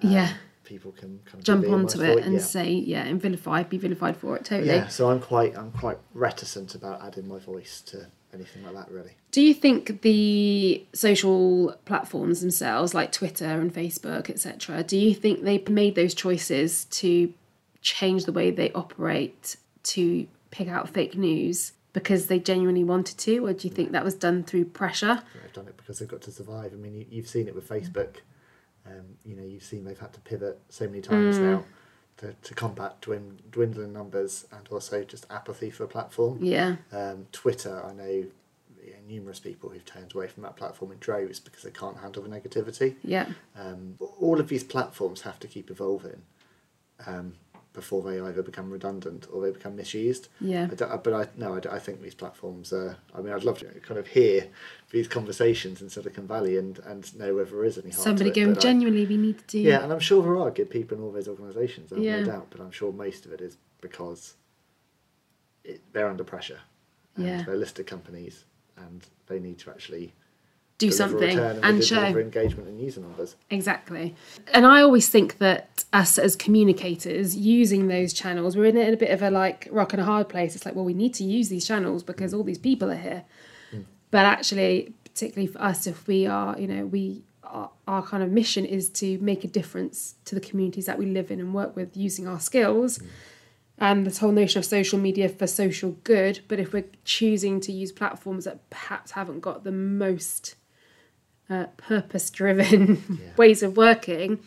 um, 0.02 0.10
Yeah. 0.10 0.32
people 0.64 0.92
can 0.92 1.20
kind 1.24 1.38
of 1.38 1.44
Jump 1.44 1.68
onto 1.68 2.02
it 2.02 2.24
and 2.24 2.34
yeah. 2.34 2.40
say 2.40 2.70
yeah 2.72 3.04
and 3.04 3.20
vilify, 3.20 3.62
be 3.62 3.78
vilified 3.78 4.16
for 4.16 4.36
it. 4.36 4.44
Totally. 4.44 4.68
yeah. 4.68 4.88
So 4.88 5.10
I'm 5.10 5.20
quite 5.20 5.56
I'm 5.56 5.72
quite 5.72 5.98
reticent 6.14 6.74
about 6.74 7.02
adding 7.04 7.28
my 7.28 7.38
voice 7.38 7.80
to 7.82 8.06
anything 8.34 8.64
like 8.64 8.74
that 8.74 8.90
really. 8.90 9.12
Do 9.30 9.42
you 9.42 9.54
think 9.54 10.00
the 10.02 10.84
social 10.94 11.76
platforms 11.84 12.40
themselves, 12.40 12.94
like 12.94 13.12
Twitter 13.12 13.44
and 13.60 13.72
Facebook, 13.72 14.28
etc., 14.30 14.82
do 14.82 14.96
you 14.98 15.14
think 15.14 15.42
they 15.42 15.58
made 15.68 15.94
those 15.94 16.14
choices 16.14 16.86
to 16.86 17.32
change 17.82 18.24
the 18.24 18.32
way 18.32 18.50
they 18.50 18.70
operate 18.72 19.56
to 19.82 20.26
pick 20.50 20.68
out 20.68 20.88
fake 20.88 21.16
news 21.16 21.72
because 21.92 22.26
they 22.26 22.38
genuinely 22.38 22.84
wanted 22.84 23.18
to, 23.18 23.46
or 23.46 23.52
do 23.52 23.68
you 23.68 23.74
think 23.74 23.92
that 23.92 24.04
was 24.04 24.14
done 24.14 24.42
through 24.44 24.64
pressure? 24.66 25.22
They've 25.42 25.52
done 25.52 25.68
it 25.68 25.76
because 25.76 25.98
they've 25.98 26.08
got 26.08 26.22
to 26.22 26.32
survive. 26.32 26.72
I 26.72 26.76
mean, 26.76 26.94
you, 26.94 27.06
you've 27.10 27.28
seen 27.28 27.48
it 27.48 27.54
with 27.54 27.68
Facebook. 27.68 28.16
Um, 28.86 29.16
you 29.24 29.36
know, 29.36 29.44
you've 29.44 29.62
seen 29.62 29.84
they've 29.84 29.98
had 29.98 30.12
to 30.14 30.20
pivot 30.20 30.58
so 30.68 30.86
many 30.86 31.00
times 31.02 31.38
Mm. 31.38 31.42
now 31.42 31.64
to, 32.18 32.34
to 32.42 32.54
combat 32.54 33.00
dwin, 33.00 33.38
dwindling 33.50 33.92
numbers 33.92 34.46
and 34.52 34.66
also 34.68 35.04
just 35.04 35.26
apathy 35.30 35.70
for 35.70 35.84
a 35.84 35.88
platform. 35.88 36.38
Yeah, 36.42 36.76
Um, 36.92 37.26
Twitter, 37.32 37.82
I 37.84 37.92
know 37.92 38.24
numerous 39.08 39.40
people 39.40 39.68
who've 39.68 39.84
turned 39.84 40.14
away 40.14 40.26
from 40.28 40.42
that 40.44 40.56
platform 40.56 40.90
in 40.92 40.98
droves 40.98 41.38
because 41.40 41.62
they 41.62 41.70
can't 41.70 41.98
handle 41.98 42.22
the 42.22 42.28
negativity. 42.28 42.94
yeah, 43.04 43.26
Um, 43.58 43.98
all 44.20 44.40
of 44.40 44.48
these 44.48 44.64
platforms 44.64 45.22
have 45.22 45.38
to 45.40 45.46
keep 45.48 45.70
evolving 45.70 46.22
um, 47.06 47.34
before 47.72 48.02
they 48.02 48.20
either 48.20 48.42
become 48.42 48.70
redundant 48.70 49.26
or 49.32 49.40
they 49.42 49.50
become 49.50 49.74
misused. 49.76 50.28
yeah. 50.40 50.68
I 50.70 50.96
but 50.96 51.12
I 51.14 51.26
no, 51.36 51.54
I, 51.54 51.76
I 51.76 51.78
think 51.78 52.02
these 52.02 52.14
platforms 52.14 52.72
are. 52.72 52.96
I 53.14 53.20
mean, 53.22 53.32
I'd 53.32 53.44
love 53.44 53.58
to 53.60 53.66
kind 53.80 53.98
of 53.98 54.06
hear 54.08 54.48
these 54.90 55.08
conversations 55.08 55.80
in 55.80 55.88
Silicon 55.88 56.26
Valley 56.28 56.58
and, 56.58 56.78
and 56.80 57.18
know 57.18 57.34
whether 57.34 57.50
there 57.50 57.64
is 57.64 57.78
any 57.78 57.90
harm 57.90 58.02
Somebody 58.04 58.30
to 58.30 58.40
it, 58.40 58.42
going, 58.44 58.54
but 58.54 58.58
I- 58.64 58.68
genuinely, 58.68 59.06
we 59.06 59.16
need 59.16 59.38
to 59.38 59.44
do. 59.46 59.58
yeah, 59.60 59.82
and 59.82 59.90
I'm 59.92 60.00
sure 60.00 60.22
there 60.22 60.36
are 60.36 60.50
good 60.50 60.68
people 60.70 60.98
in 60.98 61.02
all 61.02 61.12
those 61.12 61.28
organisations. 61.28 61.92
I 61.92 61.96
have 61.96 62.04
Yeah. 62.04 62.20
no 62.20 62.26
doubt, 62.26 62.46
but 62.50 62.60
I'm 62.60 62.72
sure 62.72 62.92
most 62.92 63.24
of 63.24 63.32
it 63.32 63.40
is 63.40 63.56
because 63.80 64.34
it, 65.64 65.80
they're 65.92 66.08
under 66.08 66.24
pressure. 66.24 66.60
And 67.16 67.26
Yeah. 67.26 67.42
They're 67.42 67.56
listed 67.56 67.86
companies, 67.86 68.44
and 68.76 69.04
they 69.26 69.38
need 69.38 69.58
to 69.60 69.70
actually 69.70 70.12
do 70.86 70.92
something 70.92 71.38
and, 71.38 71.64
and 71.64 71.84
show. 71.84 72.04
engagement 72.04 72.68
and 72.68 72.80
user 72.80 73.00
numbers. 73.00 73.36
Exactly. 73.50 74.14
And 74.52 74.66
I 74.66 74.82
always 74.82 75.08
think 75.08 75.38
that 75.38 75.84
us 75.92 76.18
as 76.18 76.34
communicators 76.36 77.36
using 77.36 77.88
those 77.88 78.12
channels, 78.12 78.56
we're 78.56 78.66
in 78.66 78.76
a, 78.76 78.80
in 78.80 78.94
a 78.94 78.96
bit 78.96 79.10
of 79.10 79.22
a 79.22 79.30
like 79.30 79.68
rock 79.70 79.92
and 79.92 80.02
a 80.02 80.04
hard 80.04 80.28
place. 80.28 80.56
It's 80.56 80.66
like, 80.66 80.74
well, 80.74 80.84
we 80.84 80.94
need 80.94 81.14
to 81.14 81.24
use 81.24 81.48
these 81.48 81.66
channels 81.66 82.02
because 82.02 82.34
all 82.34 82.42
these 82.42 82.58
people 82.58 82.90
are 82.90 82.96
here. 82.96 83.24
Hmm. 83.70 83.82
But 84.10 84.24
actually, 84.26 84.94
particularly 85.04 85.46
for 85.46 85.62
us, 85.62 85.86
if 85.86 86.06
we 86.06 86.26
are, 86.26 86.58
you 86.58 86.66
know, 86.66 86.86
we 86.86 87.22
our, 87.44 87.70
our 87.86 88.02
kind 88.02 88.22
of 88.22 88.30
mission 88.30 88.64
is 88.64 88.88
to 88.88 89.18
make 89.18 89.44
a 89.44 89.48
difference 89.48 90.14
to 90.24 90.34
the 90.34 90.40
communities 90.40 90.86
that 90.86 90.98
we 90.98 91.06
live 91.06 91.30
in 91.30 91.38
and 91.38 91.52
work 91.52 91.76
with 91.76 91.96
using 91.96 92.26
our 92.26 92.40
skills. 92.40 92.98
Hmm. 92.98 93.06
And 93.78 94.06
this 94.06 94.18
whole 94.18 94.32
notion 94.32 94.58
of 94.58 94.64
social 94.64 94.98
media 94.98 95.28
for 95.28 95.46
social 95.46 95.92
good, 96.04 96.40
but 96.46 96.60
if 96.60 96.72
we're 96.72 96.84
choosing 97.04 97.60
to 97.62 97.72
use 97.72 97.90
platforms 97.90 98.44
that 98.44 98.70
perhaps 98.70 99.12
haven't 99.12 99.40
got 99.40 99.64
the 99.64 99.72
most 99.72 100.54
uh, 101.52 101.66
purpose 101.76 102.30
driven 102.30 103.02
Yeah. 103.22 103.34
ways 103.36 103.62
of 103.62 103.76
working, 103.76 104.40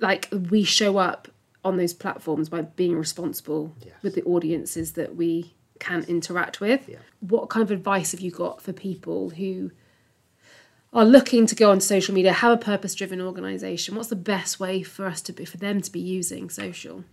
like 0.00 0.28
we 0.50 0.64
show 0.64 0.98
up 0.98 1.28
on 1.64 1.76
those 1.76 1.92
platforms 1.94 2.48
by 2.48 2.62
being 2.62 2.96
responsible 2.96 3.74
Yes. 3.84 3.94
with 4.02 4.14
the 4.14 4.22
audiences 4.24 4.92
that 4.92 5.16
we 5.16 5.54
can 5.80 6.04
interact 6.04 6.60
with. 6.60 6.88
Yeah. 6.88 6.98
What 7.20 7.48
kind 7.50 7.62
of 7.62 7.70
advice 7.70 8.12
have 8.12 8.20
you 8.20 8.30
got 8.30 8.62
for 8.62 8.72
people 8.72 9.30
who 9.30 9.70
are 10.92 11.04
looking 11.04 11.46
to 11.46 11.54
go 11.56 11.70
on 11.72 11.80
social 11.80 12.14
media, 12.14 12.32
have 12.32 12.52
a 12.52 12.56
purpose 12.56 12.94
driven 12.94 13.20
organization? 13.20 13.96
What's 13.96 14.10
the 14.10 14.16
best 14.16 14.60
way 14.60 14.82
for 14.82 15.06
us 15.06 15.20
to 15.22 15.32
be 15.32 15.44
for 15.44 15.56
them 15.56 15.80
to 15.82 15.90
be 15.90 16.00
using 16.00 16.48
social? 16.50 17.04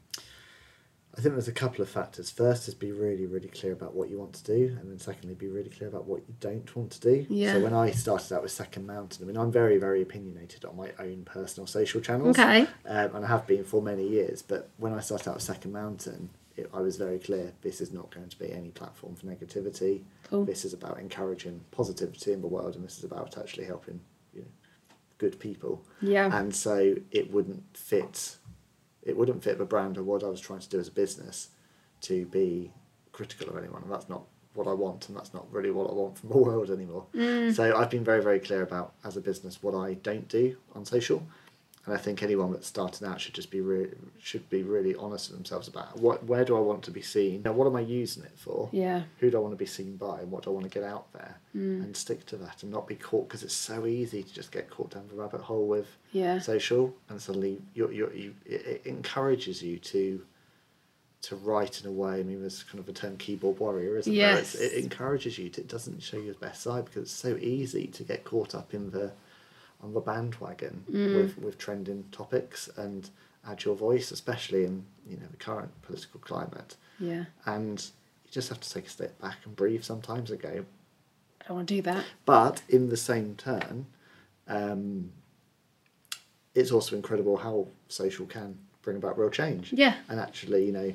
I 1.17 1.19
think 1.19 1.35
there's 1.35 1.49
a 1.49 1.53
couple 1.53 1.81
of 1.81 1.89
factors. 1.89 2.31
First 2.31 2.69
is 2.69 2.73
be 2.73 2.93
really, 2.93 3.25
really 3.25 3.49
clear 3.49 3.73
about 3.73 3.93
what 3.93 4.09
you 4.09 4.17
want 4.17 4.33
to 4.33 4.43
do, 4.43 4.77
and 4.79 4.89
then 4.89 4.97
secondly, 4.97 5.35
be 5.35 5.49
really 5.49 5.69
clear 5.69 5.89
about 5.89 6.05
what 6.05 6.21
you 6.27 6.33
don't 6.39 6.73
want 6.75 6.91
to 6.91 6.99
do. 7.01 7.25
Yeah. 7.29 7.53
So 7.53 7.59
when 7.59 7.73
I 7.73 7.91
started 7.91 8.33
out 8.33 8.43
with 8.43 8.51
Second 8.51 8.87
Mountain, 8.87 9.25
I 9.25 9.27
mean, 9.27 9.35
I'm 9.35 9.51
very, 9.51 9.77
very 9.77 10.01
opinionated 10.01 10.63
on 10.63 10.77
my 10.77 10.91
own 10.99 11.23
personal 11.25 11.67
social 11.67 11.99
channels. 11.99 12.39
Okay. 12.39 12.61
Um, 12.85 13.15
and 13.15 13.25
I 13.25 13.27
have 13.27 13.45
been 13.45 13.65
for 13.65 13.81
many 13.81 14.07
years. 14.07 14.41
But 14.41 14.69
when 14.77 14.93
I 14.93 15.01
started 15.01 15.27
out 15.27 15.35
with 15.35 15.43
Second 15.43 15.73
Mountain, 15.73 16.29
it, 16.55 16.69
I 16.73 16.79
was 16.79 16.95
very 16.95 17.19
clear 17.19 17.51
this 17.61 17.81
is 17.81 17.91
not 17.91 18.13
going 18.13 18.29
to 18.29 18.39
be 18.39 18.51
any 18.51 18.69
platform 18.69 19.15
for 19.15 19.25
negativity. 19.25 20.03
Cool. 20.29 20.45
This 20.45 20.63
is 20.63 20.73
about 20.73 20.99
encouraging 20.99 21.61
positivity 21.71 22.31
in 22.31 22.39
the 22.39 22.47
world, 22.47 22.75
and 22.75 22.85
this 22.85 22.97
is 22.97 23.03
about 23.03 23.37
actually 23.37 23.65
helping 23.65 23.99
you 24.33 24.41
know, 24.41 24.47
good 25.17 25.39
people. 25.39 25.83
Yeah. 26.01 26.29
And 26.37 26.55
so 26.55 26.95
it 27.11 27.31
wouldn't 27.31 27.63
fit. 27.75 28.37
It 29.03 29.17
wouldn't 29.17 29.43
fit 29.43 29.57
the 29.57 29.65
brand 29.65 29.97
of 29.97 30.05
what 30.05 30.23
I 30.23 30.27
was 30.27 30.39
trying 30.39 30.59
to 30.59 30.69
do 30.69 30.79
as 30.79 30.87
a 30.87 30.91
business 30.91 31.49
to 32.01 32.25
be 32.27 32.71
critical 33.11 33.49
of 33.49 33.57
anyone, 33.57 33.83
and 33.83 33.91
that's 33.91 34.09
not 34.09 34.23
what 34.53 34.67
I 34.67 34.73
want, 34.73 35.07
and 35.07 35.17
that's 35.17 35.33
not 35.33 35.51
really 35.51 35.71
what 35.71 35.89
I 35.89 35.93
want 35.93 36.17
from 36.17 36.29
the 36.29 36.37
world 36.49 36.69
anymore. 36.69 37.05
Mm. 37.13 37.55
So 37.55 37.75
I've 37.75 37.89
been 37.89 38.03
very, 38.03 38.21
very 38.21 38.39
clear 38.39 38.61
about 38.61 38.93
as 39.03 39.17
a 39.17 39.21
business 39.21 39.63
what 39.63 39.75
I 39.75 39.95
don't 39.95 40.27
do 40.27 40.57
on 40.75 40.85
social, 40.85 41.25
and 41.85 41.95
I 41.95 41.97
think 41.97 42.21
anyone 42.21 42.51
that's 42.51 42.67
starting 42.67 43.07
out 43.07 43.19
should 43.19 43.33
just 43.33 43.49
be 43.49 43.59
re- 43.59 43.89
should 44.19 44.47
be 44.49 44.61
really 44.61 44.93
honest 44.95 45.29
with 45.29 45.37
themselves 45.37 45.67
about 45.67 45.97
what 45.99 46.23
where 46.25 46.45
do 46.45 46.55
I 46.55 46.59
want 46.59 46.83
to 46.83 46.91
be 46.91 47.01
seen, 47.01 47.41
now 47.43 47.53
what 47.53 47.65
am 47.67 47.75
I 47.75 47.81
using 47.81 48.23
it 48.23 48.37
for, 48.37 48.69
Yeah. 48.71 49.03
who 49.19 49.31
do 49.31 49.37
I 49.37 49.39
want 49.39 49.53
to 49.53 49.57
be 49.57 49.65
seen 49.65 49.97
by, 49.97 50.19
and 50.21 50.29
what 50.31 50.43
do 50.43 50.51
I 50.51 50.53
want 50.53 50.65
to 50.65 50.69
get 50.79 50.83
out 50.87 51.11
there, 51.13 51.39
mm. 51.55 51.83
and 51.83 51.97
stick 51.97 52.25
to 52.27 52.37
that, 52.37 52.61
and 52.63 52.71
not 52.71 52.87
be 52.87 52.95
caught 52.95 53.27
because 53.27 53.41
it's 53.43 53.55
so 53.55 53.85
easy 53.87 54.21
to 54.21 54.33
just 54.33 54.51
get 54.51 54.69
caught 54.69 54.91
down 54.91 55.07
the 55.07 55.15
rabbit 55.15 55.41
hole 55.41 55.67
with 55.67 55.87
Yeah. 56.11 56.39
social, 56.39 56.95
and 57.09 57.19
suddenly 57.21 57.61
you're, 57.73 57.91
you're, 57.91 58.13
you 58.13 58.35
it, 58.45 58.81
encourages 58.85 59.63
you 59.63 59.77
to 59.79 60.21
to 61.23 61.35
write 61.35 61.81
in 61.81 61.87
a 61.87 61.91
way. 61.91 62.19
I 62.19 62.23
mean, 62.23 62.39
there's 62.41 62.63
kind 62.63 62.79
of 62.79 62.89
a 62.89 62.93
term 62.93 63.15
keyboard 63.17 63.59
warrior, 63.59 63.95
isn't 63.97 64.11
there? 64.11 64.37
Yes. 64.37 64.55
It's, 64.55 64.73
it 64.73 64.83
encourages 64.83 65.37
you. 65.37 65.49
To, 65.49 65.61
it 65.61 65.67
doesn't 65.67 66.01
show 66.01 66.17
your 66.17 66.33
best 66.35 66.63
side 66.63 66.85
because 66.85 67.03
it's 67.03 67.11
so 67.11 67.37
easy 67.37 67.85
to 67.87 68.03
get 68.03 68.23
caught 68.23 68.55
up 68.55 68.73
in 68.73 68.89
the 68.89 69.11
on 69.83 69.93
the 69.93 69.99
bandwagon 69.99 70.83
with 70.87 71.37
with 71.37 71.57
trending 71.57 72.05
topics 72.11 72.69
and 72.77 73.09
add 73.47 73.63
your 73.63 73.75
voice, 73.75 74.11
especially 74.11 74.65
in 74.65 74.85
you 75.07 75.17
know 75.17 75.25
the 75.31 75.37
current 75.37 75.71
political 75.81 76.19
climate. 76.19 76.75
Yeah. 76.99 77.25
And 77.45 77.79
you 78.25 78.31
just 78.31 78.49
have 78.49 78.59
to 78.59 78.69
take 78.71 78.85
a 78.85 78.89
step 78.89 79.19
back 79.19 79.37
and 79.45 79.55
breathe 79.55 79.83
sometimes 79.83 80.29
and 80.31 80.39
go, 80.39 80.65
I 81.41 81.47
don't 81.47 81.57
want 81.57 81.67
to 81.69 81.75
do 81.75 81.81
that. 81.83 82.05
but 82.25 82.61
in 82.69 82.89
the 82.89 82.97
same 82.97 83.35
turn, 83.35 83.87
um, 84.47 85.11
it's 86.53 86.71
also 86.71 86.95
incredible 86.95 87.37
how 87.37 87.67
social 87.87 88.25
can 88.25 88.57
bring 88.81 88.97
about 88.97 89.17
real 89.17 89.29
change. 89.29 89.73
Yeah. 89.73 89.95
And 90.09 90.19
actually, 90.19 90.65
you 90.65 90.71
know, 90.71 90.93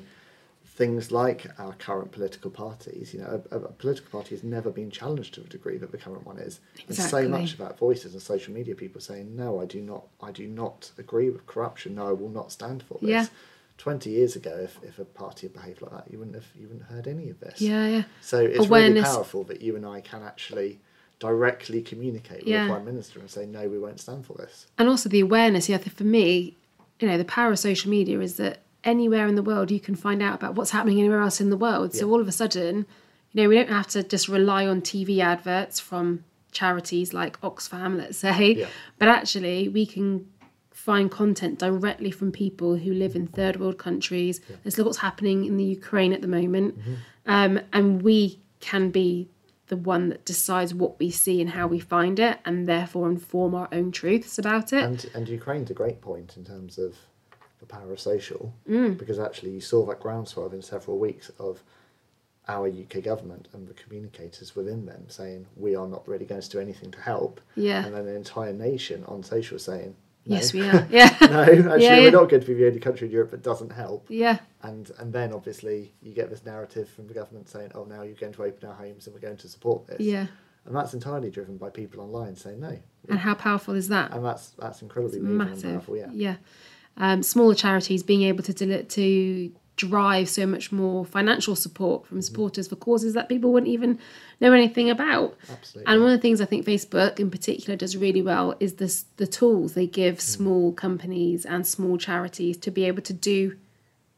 things 0.77 1.11
like 1.11 1.47
our 1.59 1.73
current 1.73 2.11
political 2.11 2.51
parties, 2.51 3.11
you 3.13 3.19
know, 3.19 3.41
a, 3.51 3.55
a 3.57 3.59
political 3.71 4.09
party 4.11 4.35
has 4.35 4.43
never 4.43 4.69
been 4.69 4.91
challenged 4.91 5.33
to 5.33 5.41
the 5.41 5.49
degree 5.49 5.75
that 5.77 5.91
the 5.91 5.97
current 5.97 6.23
one 6.25 6.37
is. 6.37 6.59
And 6.81 6.91
Exactly. 6.91 7.23
so 7.23 7.29
much 7.29 7.55
about 7.55 7.79
voices 7.79 8.13
and 8.13 8.21
social 8.21 8.53
media 8.53 8.75
people 8.75 9.01
saying, 9.01 9.35
no, 9.35 9.59
I 9.59 9.65
do 9.65 9.81
not, 9.81 10.03
I 10.21 10.31
do 10.31 10.47
not 10.47 10.91
agree 10.99 11.31
with 11.31 11.47
corruption. 11.47 11.95
No, 11.95 12.07
I 12.07 12.11
will 12.11 12.29
not 12.29 12.51
stand 12.51 12.83
for 12.83 12.99
this. 13.01 13.09
Yeah. 13.09 13.25
20 13.79 14.11
years 14.11 14.35
ago, 14.35 14.55
if, 14.63 14.79
if 14.83 14.99
a 14.99 15.05
party 15.05 15.47
had 15.47 15.53
behaved 15.53 15.81
like 15.81 15.91
that, 15.91 16.11
you 16.11 16.19
wouldn't 16.19 16.35
have 16.35 16.45
you 16.55 16.67
wouldn't 16.67 16.85
have 16.87 16.95
heard 16.95 17.07
any 17.07 17.29
of 17.31 17.39
this. 17.39 17.59
Yeah. 17.59 17.87
Yeah. 17.87 18.03
So 18.21 18.39
it's 18.39 18.59
Awareness. 18.65 19.03
really 19.03 19.15
powerful 19.15 19.43
that 19.45 19.61
you 19.61 19.75
and 19.75 19.85
I 19.85 20.01
can 20.01 20.21
actually 20.23 20.79
directly 21.19 21.81
communicate 21.81 22.39
with 22.41 22.47
Yeah. 22.47 22.65
the 22.67 22.73
prime 22.73 22.85
minister 22.85 23.19
and 23.19 23.29
say 23.29 23.45
no, 23.47 23.67
we 23.67 23.79
won't 23.79 23.99
stand 23.99 24.25
for 24.27 24.33
this. 24.33 24.67
and 24.77 24.87
also 24.87 25.09
the 25.09 25.19
awareness. 25.21 25.67
Yeah, 25.69 25.77
for 25.79 26.03
me, 26.03 26.55
you 26.99 27.07
know, 27.07 27.17
the 27.17 27.25
power 27.25 27.51
of 27.51 27.57
social 27.59 27.89
media 27.89 28.19
is 28.19 28.37
that 28.37 28.59
anywhere 28.87 29.27
in 29.27 29.35
the 29.35 29.43
world 29.43 29.69
you 29.69 29.79
can 29.79 29.95
find 29.95 30.19
out 30.23 30.35
about 30.39 30.55
what's 30.55 30.71
happening 30.71 30.99
anywhere 30.99 31.21
else 31.21 31.39
in 31.41 31.49
the 31.51 31.57
world. 31.57 31.93
So 31.93 32.09
all 32.09 32.21
of 32.21 32.27
a 32.27 32.31
sudden, 32.31 32.85
you 33.31 33.43
know, 33.43 33.49
we 33.49 33.55
don't 33.55 33.69
have 33.69 33.87
to 33.95 34.01
just 34.03 34.27
rely 34.27 34.65
on 34.65 34.81
TV 34.81 35.19
adverts 35.19 35.79
from 35.79 36.23
charities 36.51 37.13
like 37.13 37.39
Oxfam, 37.41 37.97
let's 37.97 38.17
say, 38.17 38.53
Yeah. 38.61 38.67
but 38.97 39.07
actually 39.09 39.67
we 39.69 39.85
can 39.85 40.27
find 40.71 41.11
content 41.11 41.59
directly 41.59 42.11
from 42.11 42.31
people 42.31 42.77
who 42.77 42.93
live 42.93 43.13
in 43.15 43.27
third 43.27 43.55
world 43.59 43.77
countries. 43.77 44.39
Let's 44.63 44.77
look 44.77 44.85
what's 44.87 44.99
happening 44.99 45.43
in 45.45 45.57
the 45.57 45.65
Ukraine 45.65 46.13
at 46.13 46.21
the 46.21 46.27
moment, 46.39 46.79
Mm-hmm. 46.79 46.93
um, 47.25 47.59
and 47.73 48.01
we 48.01 48.39
can 48.61 48.89
be 48.89 49.27
the 49.67 49.75
one 49.93 50.07
that 50.09 50.23
decides 50.23 50.73
what 50.73 50.97
we 50.97 51.09
see 51.11 51.41
and 51.41 51.49
how 51.49 51.67
we 51.67 51.79
find 51.79 52.19
it, 52.19 52.39
and 52.45 52.67
therefore 52.67 53.09
inform 53.09 53.53
our 53.53 53.67
own 53.73 53.91
truths 53.91 54.39
about 54.39 54.71
it. 54.71 54.83
And 54.89 54.99
and 55.13 55.27
Ukraine's 55.27 55.69
a 55.69 55.73
great 55.73 55.99
point 55.99 56.37
in 56.37 56.45
terms 56.45 56.77
of 56.77 56.95
the 57.59 57.65
power 57.65 57.91
of 57.91 57.99
social, 57.99 58.53
Mm. 58.69 58.97
because 58.97 59.19
actually 59.19 59.51
you 59.51 59.61
saw 59.61 59.85
that 59.87 59.99
groundswell 59.99 60.49
in 60.51 60.61
several 60.61 60.97
weeks 60.99 61.31
of 61.39 61.63
our 62.47 62.67
UK 62.67 63.01
government 63.03 63.47
and 63.53 63.67
the 63.67 63.73
communicators 63.73 64.55
within 64.55 64.85
them 64.85 65.03
saying 65.09 65.45
we 65.57 65.75
are 65.75 65.87
not 65.87 66.07
really 66.07 66.25
going 66.25 66.39
to 66.41 66.49
do 66.49 66.59
anything 66.59 66.91
to 66.91 67.01
help, 67.01 67.41
Yeah. 67.55 67.85
and 67.85 67.93
then 67.95 68.07
an 68.07 68.15
entire 68.15 68.53
nation 68.53 69.03
on 69.05 69.23
social 69.23 69.59
saying 69.59 69.95
no. 70.25 70.35
Yes, 70.35 70.51
we 70.53 70.61
are. 70.69 70.85
Yeah. 70.89 71.15
no, 71.21 71.41
actually, 71.41 71.83
Yeah, 71.83 71.99
we're 71.99 72.11
not 72.11 72.29
going 72.29 72.41
to 72.41 72.47
be 72.47 72.53
the 72.53 72.67
only 72.67 72.79
country 72.79 73.07
in 73.07 73.13
Europe 73.13 73.31
that 73.31 73.43
doesn't 73.43 73.71
help. 73.71 74.05
yeah. 74.09 74.39
And 74.61 74.91
and 74.99 75.11
then 75.13 75.31
obviously 75.33 75.93
you 76.01 76.13
get 76.13 76.29
this 76.29 76.45
narrative 76.45 76.89
from 76.89 77.07
the 77.07 77.13
government 77.13 77.47
saying, 77.49 77.71
oh, 77.75 77.85
now 77.85 78.01
you're 78.03 78.15
going 78.15 78.33
to 78.33 78.43
open 78.43 78.67
our 78.67 78.75
homes 78.75 79.07
and 79.07 79.13
we're 79.13 79.21
going 79.21 79.37
to 79.37 79.47
support 79.47 79.87
this. 79.87 80.01
Yeah. 80.01 80.27
And 80.65 80.75
that's 80.75 80.93
entirely 80.93 81.29
driven 81.31 81.55
by 81.57 81.69
people 81.69 82.01
online 82.01 82.35
saying 82.35 82.59
no. 82.59 82.77
And 83.07 83.19
how 83.19 83.35
powerful 83.35 83.73
is 83.75 83.87
that? 83.87 84.11
And 84.13 84.23
that's 84.25 84.49
that's 84.59 84.81
incredibly 84.81 85.19
Massive. 85.21 85.71
powerful. 85.71 85.95
Yeah. 85.95 86.09
Yeah. 86.13 86.35
Um, 86.97 87.21
smaller 87.23 87.53
charities 87.55 88.01
being 88.03 88.23
able 88.23 88.43
to 88.43 88.53
deli- 88.53 88.83
to 88.83 89.51
drive 89.75 90.27
so 90.27 90.47
much 90.47 90.71
more 90.71 91.05
financial 91.05 91.55
support 91.55 92.07
from 92.07 92.19
supporters 92.19 92.67
for 92.67 92.75
causes 92.75 93.13
that 93.13 93.29
people 93.29 93.53
wouldn't 93.53 93.71
even 93.71 93.99
know 94.41 94.51
anything 94.51 94.89
about. 94.89 95.37
Absolutely. 95.51 95.91
And 95.93 96.01
one 96.01 96.11
of 96.11 96.17
the 96.17 96.21
things 96.21 96.41
I 96.41 96.45
think 96.45 96.65
Facebook 96.65 97.19
in 97.19 97.29
particular 97.29 97.75
does 97.75 97.95
really 97.95 98.23
well 98.23 98.55
is 98.59 98.73
this 98.75 99.05
the 99.17 99.27
tools 99.27 99.73
they 99.75 99.85
give 99.85 100.19
small 100.19 100.71
companies 100.73 101.45
and 101.45 101.67
small 101.67 101.99
charities 101.99 102.57
to 102.57 102.71
be 102.71 102.85
able 102.85 103.03
to 103.03 103.13
do 103.13 103.55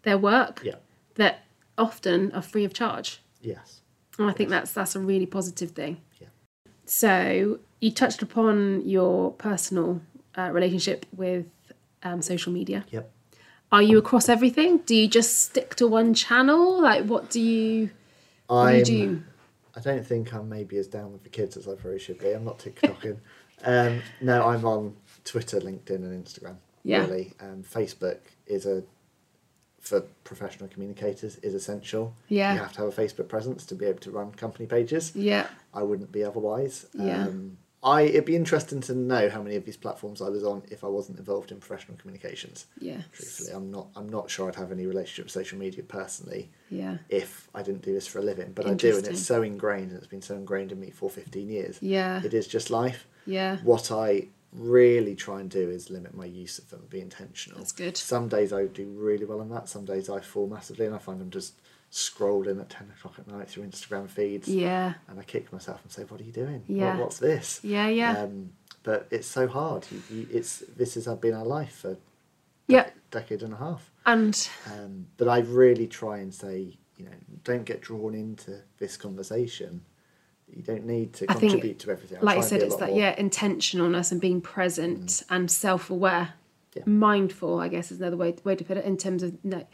their 0.03 0.17
work 0.17 0.61
Yeah. 0.63 0.75
that 1.15 1.43
often 1.77 2.31
are 2.31 2.41
free 2.41 2.63
of 2.63 2.73
charge. 2.73 3.21
Yes. 3.41 3.81
And 4.17 4.29
I 4.29 4.33
think 4.33 4.49
that's 4.49 4.71
that's 4.71 4.95
a 4.95 4.99
really 5.01 5.25
positive 5.25 5.71
thing. 5.71 5.97
Yeah. 6.21 6.27
So 6.85 7.59
you 7.81 7.91
touched 7.91 8.21
upon 8.21 8.87
your 8.87 9.31
personal 9.33 10.01
uh, 10.37 10.49
relationship 10.53 11.05
with 11.15 11.45
um, 12.03 12.21
social 12.21 12.51
media. 12.51 12.85
Yep. 12.89 13.11
Are 13.71 13.83
you 13.83 13.97
across 13.99 14.29
everything? 14.29 14.79
Do 14.79 14.95
you 14.95 15.07
just 15.07 15.37
stick 15.39 15.75
to 15.75 15.87
one 15.87 16.13
channel? 16.13 16.81
Like, 16.81 17.05
what 17.05 17.29
do 17.29 17.39
you, 17.39 17.91
what 18.47 18.71
do, 18.71 18.77
you 18.77 18.85
do? 18.85 19.01
I'm- 19.09 19.25
don't 19.81 20.05
think 20.05 20.33
I'm 20.33 20.49
maybe 20.49 20.77
as 20.77 20.87
down 20.87 21.11
with 21.11 21.23
the 21.23 21.29
kids 21.29 21.57
as 21.57 21.67
I 21.67 21.75
probably 21.75 21.99
should 21.99 22.19
be. 22.19 22.31
I'm 22.31 22.43
not 22.43 22.59
TikToking. 22.59 23.17
um, 23.63 24.01
no, 24.21 24.45
I'm 24.45 24.65
on 24.65 24.95
Twitter, 25.23 25.59
LinkedIn, 25.59 25.95
and 25.95 26.25
Instagram. 26.25 26.57
Yeah. 26.83 27.05
Really, 27.05 27.33
um, 27.39 27.63
Facebook 27.63 28.19
is 28.47 28.65
a 28.65 28.83
for 29.79 30.01
professional 30.23 30.69
communicators 30.69 31.37
is 31.37 31.53
essential. 31.53 32.13
Yeah. 32.27 32.53
You 32.53 32.59
have 32.59 32.73
to 32.73 32.81
have 32.81 32.97
a 32.97 33.01
Facebook 33.01 33.29
presence 33.29 33.65
to 33.67 33.75
be 33.75 33.85
able 33.85 33.99
to 33.99 34.11
run 34.11 34.31
company 34.31 34.65
pages. 34.65 35.15
Yeah, 35.15 35.47
I 35.73 35.83
wouldn't 35.83 36.11
be 36.11 36.23
otherwise. 36.23 36.85
Yeah. 36.93 37.27
Um, 37.27 37.57
I 37.81 38.01
it'd 38.01 38.25
be 38.25 38.35
interesting 38.35 38.81
to 38.81 38.93
know 38.93 39.29
how 39.29 39.41
many 39.41 39.55
of 39.55 39.63
these 39.65 39.77
platforms 39.77 40.21
I 40.21 40.27
was 40.27 40.43
on 40.43 40.63
if 40.69 40.83
I 40.83 40.87
wasn't 40.87 41.17
involved 41.17 41.51
in 41.51 41.59
professional 41.59 41.97
communications. 41.97 42.65
yeah, 42.79 43.01
Truthfully, 43.13 43.51
I'm 43.53 43.71
not. 43.71 43.87
I'm 43.95 44.09
not 44.09 44.29
sure 44.29 44.49
I'd 44.49 44.55
have 44.55 44.71
any 44.71 44.85
relationship 44.85 45.25
with 45.25 45.31
social 45.31 45.57
media 45.57 45.83
personally 45.83 46.49
yeah, 46.69 46.97
if 47.07 47.47
I 47.55 47.63
didn't 47.63 47.81
do 47.83 47.93
this 47.93 48.05
for 48.07 48.19
a 48.19 48.21
living. 48.21 48.51
But 48.53 48.67
I 48.67 48.73
do, 48.73 48.97
and 48.97 49.07
it's 49.07 49.25
so 49.25 49.41
ingrained, 49.43 49.91
and 49.91 49.97
it's 49.97 50.07
been 50.07 50.21
so 50.21 50.35
ingrained 50.35 50.71
in 50.73 50.79
me 50.79 50.89
for 50.89 51.09
15 51.09 51.49
years. 51.49 51.77
yeah, 51.81 52.21
It 52.23 52.33
is 52.33 52.47
just 52.47 52.69
life. 52.69 53.07
yeah. 53.25 53.57
What 53.63 53.91
I 53.91 54.27
really 54.51 55.15
try 55.15 55.39
and 55.39 55.49
do 55.49 55.69
is 55.69 55.89
limit 55.89 56.13
my 56.15 56.25
use 56.25 56.57
of 56.57 56.69
them, 56.71 56.81
be 56.89 56.99
intentional. 56.99 57.59
That's 57.59 57.71
good. 57.71 57.95
Some 57.95 58.27
days 58.27 58.51
I 58.51 58.65
do 58.65 58.85
really 58.87 59.23
well 59.23 59.41
on 59.41 59.49
that. 59.49 59.69
Some 59.69 59.85
days 59.85 60.09
I 60.09 60.19
fall 60.19 60.47
massively, 60.47 60.85
and 60.85 60.95
I 60.95 60.97
find 60.97 61.21
I'm 61.21 61.29
just 61.29 61.53
scrolling 61.91 62.59
at 62.59 62.69
10 62.69 62.91
o'clock 62.97 63.15
at 63.17 63.27
night 63.27 63.49
through 63.49 63.63
Instagram 63.63 64.09
feeds. 64.09 64.47
Yeah, 64.47 64.93
And 65.07 65.19
I 65.19 65.23
kick 65.23 65.51
myself 65.51 65.81
and 65.83 65.91
say, 65.91 66.03
"What 66.03 66.21
are 66.21 66.23
you 66.23 66.31
doing? 66.31 66.63
Yeah. 66.67 66.91
What, 66.91 67.05
what's 67.05 67.19
this?" 67.19 67.59
yeah, 67.63 67.87
yeah. 67.87 68.23
Um, 68.23 68.51
but 68.83 69.07
it's 69.11 69.27
so 69.27 69.47
hard. 69.47 69.85
You, 69.91 70.01
you, 70.09 70.27
it's 70.31 70.59
this 70.75 70.95
has 70.95 71.07
been 71.07 71.33
our 71.33 71.45
life 71.45 71.77
for 71.77 71.97
yeah. 72.67 72.89
decade 73.11 73.43
and 73.43 73.53
a 73.53 73.57
half. 73.57 73.91
And 74.05 74.49
Um, 74.71 75.07
but 75.17 75.27
I 75.27 75.39
really 75.39 75.87
try 75.87 76.19
and 76.19 76.33
say, 76.33 76.77
you 76.97 77.05
know, 77.05 77.11
don't 77.43 77.65
get 77.65 77.81
drawn 77.81 78.13
into 78.13 78.61
this 78.77 78.95
conversation. 78.97 79.81
You 80.47 80.63
don't 80.63 80.85
need 80.85 81.13
to 81.13 81.25
I 81.29 81.33
think, 81.33 81.51
contribute 81.51 81.79
to 81.79 81.91
everything. 81.91 82.17
I 82.19 82.21
like 82.21 82.37
I 82.37 82.41
said, 82.41 82.61
it's 82.61 82.75
that, 82.77 82.89
more- 82.89 82.99
yeah, 82.99 83.15
intentionalness 83.15 84.11
and 84.11 84.19
being 84.19 84.41
present 84.41 85.23
and 85.29 85.49
self 85.49 85.89
aware. 85.89 86.33
Yeah. 86.75 86.83
Mindful, 86.85 87.59
I 87.59 87.67
guess, 87.67 87.91
is 87.91 87.99
another 87.99 88.17
way, 88.17 88.35
way 88.43 88.55
to 88.55 88.63
put 88.63 88.77
it 88.77 88.85
in 88.85 88.95
terms 88.97 89.23
of, 89.23 89.43
no, 89.43 89.65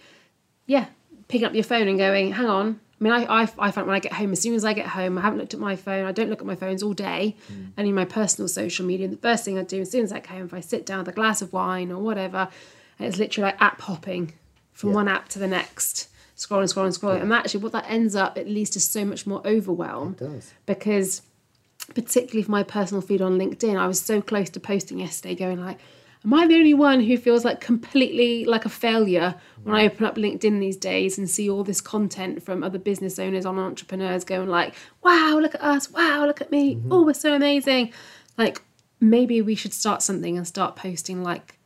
yeah, 0.65 0.87
picking 1.27 1.45
up 1.45 1.53
your 1.53 1.63
phone 1.63 1.87
and 1.87 1.97
going, 1.97 2.33
hang 2.33 2.45
on. 2.47 2.79
I 2.99 3.03
mean, 3.03 3.11
I, 3.13 3.41
I, 3.41 3.41
I 3.59 3.71
find 3.71 3.87
when 3.87 3.95
I 3.95 3.99
get 3.99 4.13
home, 4.13 4.31
as 4.31 4.41
soon 4.41 4.53
as 4.53 4.63
I 4.63 4.71
get 4.73 4.87
home, 4.87 5.17
I 5.17 5.21
haven't 5.21 5.39
looked 5.39 5.53
at 5.53 5.59
my 5.59 5.75
phone. 5.75 6.05
I 6.05 6.11
don't 6.13 6.29
look 6.29 6.39
at 6.39 6.47
my 6.47 6.55
phones 6.55 6.81
all 6.81 6.93
day, 6.93 7.35
Mm. 7.51 7.71
any 7.77 7.89
of 7.89 7.95
my 7.95 8.05
personal 8.05 8.47
social 8.47 8.85
media. 8.85 9.05
And 9.05 9.13
the 9.13 9.21
first 9.21 9.43
thing 9.43 9.59
I 9.59 9.63
do 9.63 9.81
as 9.81 9.91
soon 9.91 10.03
as 10.03 10.11
I 10.13 10.19
get 10.19 10.27
home, 10.27 10.45
if 10.45 10.53
I 10.53 10.61
sit 10.61 10.85
down 10.85 10.99
with 10.99 11.09
a 11.09 11.11
glass 11.11 11.41
of 11.41 11.51
wine 11.51 11.91
or 11.91 12.01
whatever, 12.01 12.47
it's 12.99 13.17
literally 13.17 13.51
like 13.51 13.61
app 13.61 13.81
hopping 13.81 14.31
from 14.71 14.89
Yeah. 14.91 14.95
one 14.95 15.07
app 15.09 15.27
to 15.29 15.39
the 15.39 15.47
next, 15.47 16.07
scrolling, 16.37 16.71
scrolling, 16.73 16.97
scrolling. 16.97 17.21
And 17.21 17.33
actually, 17.33 17.63
what 17.63 17.73
that 17.73 17.85
ends 17.89 18.15
up, 18.15 18.37
at 18.37 18.47
least, 18.47 18.77
is 18.77 18.87
so 18.87 19.03
much 19.03 19.27
more 19.27 19.45
overwhelm 19.45 20.11
It 20.17 20.19
does. 20.23 20.53
because 20.65 21.21
particularly 21.93 22.43
for 22.43 22.51
my 22.51 22.63
personal 22.63 23.01
feed 23.01 23.21
on 23.21 23.37
LinkedIn, 23.37 23.77
I 23.77 23.87
was 23.87 23.99
so 23.99 24.21
close 24.21 24.49
to 24.51 24.59
posting 24.59 24.99
yesterday, 24.99 25.35
going 25.35 25.59
like, 25.59 25.77
"Am 26.25 26.33
I 26.33 26.47
the 26.47 26.55
only 26.55 26.73
one 26.73 27.01
who 27.01 27.17
feels 27.17 27.45
like 27.45 27.61
completely 27.61 28.45
like 28.45 28.65
a 28.65 28.69
failure 28.69 29.35
when 29.63 29.75
I 29.75 29.85
open 29.85 30.05
up 30.05 30.15
LinkedIn 30.15 30.59
these 30.59 30.77
days 30.77 31.17
and 31.17 31.29
see 31.29 31.49
all 31.49 31.63
this 31.63 31.81
content 31.81 32.43
from 32.43 32.63
other 32.63 32.79
business 32.79 33.17
owners 33.19 33.45
on 33.45 33.57
entrepreneurs 33.57 34.23
going 34.23 34.49
like, 34.49 34.73
wow, 35.03 35.37
look 35.39 35.55
at 35.55 35.61
us, 35.61 35.89
wow, 35.91 36.25
look 36.25 36.41
at 36.41 36.51
me, 36.51 36.75
mm-hmm. 36.75 36.91
oh, 36.91 37.03
we're 37.03 37.13
so 37.13 37.33
amazing." 37.33 37.93
Like 38.37 38.61
maybe 38.99 39.41
we 39.41 39.55
should 39.55 39.73
start 39.73 40.01
something 40.01 40.35
and 40.37 40.47
start 40.47 40.75
posting 40.75 41.23
like 41.23 41.57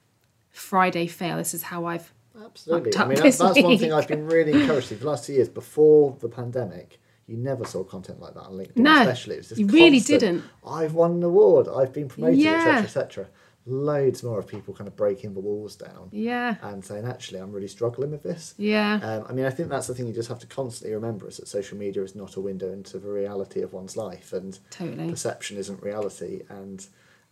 Friday 0.52 1.08
fail. 1.08 1.38
This 1.38 1.54
is 1.54 1.64
how 1.64 1.86
I've 1.86 2.14
Absolutely. 2.44 2.96
I 2.98 3.06
mean, 3.06 3.20
that's, 3.20 3.40
one 3.40 3.78
thing 3.78 3.94
I've 3.94 4.08
been 4.08 4.26
really 4.26 4.54
encouraged 4.54 4.90
to. 4.90 4.96
The 4.96 5.06
last 5.06 5.26
two 5.26 5.34
years 5.34 5.50
before 5.50 6.16
the 6.20 6.30
pandemic, 6.30 7.00
you 7.28 7.38
never 7.38 7.66
saw 7.66 7.84
content 7.84 8.20
like 8.20 8.34
that 8.34 8.42
on 8.44 8.54
LinkedIn. 8.54 8.78
No, 8.78 9.02
especially 9.02 9.36
it 9.36 9.40
was 9.40 9.50
just 9.50 9.60
you 9.60 9.68
really 9.68 10.00
didn't. 10.00 10.44
I've 10.66 10.94
won 10.94 11.12
an 11.14 11.24
award. 11.24 11.68
I've 11.68 11.94
been 11.94 12.08
promoted, 12.08 12.40
Yeah. 12.40 12.80
etc., 12.80 12.84
etc. 12.84 13.28
Loads 13.66 14.24
more 14.24 14.40
of 14.40 14.48
people 14.48 14.74
kind 14.74 14.88
of 14.88 14.96
breaking 14.96 15.34
the 15.34 15.40
walls 15.40 15.76
down 15.76 16.10
yeah, 16.12 16.56
and 16.62 16.84
saying, 16.84 17.06
"Actually, 17.06 17.40
I'm 17.40 17.52
really 17.52 17.68
struggling 17.68 18.10
with 18.10 18.24
this." 18.24 18.56
yeah, 18.58 19.00
Um, 19.04 19.26
I 19.30 19.34
mean, 19.34 19.46
I 19.46 19.52
think 19.52 19.70
that's 19.70 19.86
the 19.88 19.94
thing 19.94 20.08
you 20.08 20.14
just 20.14 20.30
have 20.30 20.40
to 20.40 20.48
constantly 20.48 20.96
remember 20.96 21.28
is 21.28 21.38
that 21.38 21.48
social 21.48 21.78
media 21.78 22.02
is 22.02 22.16
not 22.16 22.36
a 22.36 22.42
window 22.42 22.72
into 22.72 22.98
the 22.98 23.10
reality 23.10 23.62
of 23.62 23.74
one's 23.74 23.96
life, 23.96 24.34
and 24.34 24.58
totally. 24.72 25.10
perception 25.10 25.58
isn't 25.58 25.84
reality, 25.84 26.42
and 26.50 26.88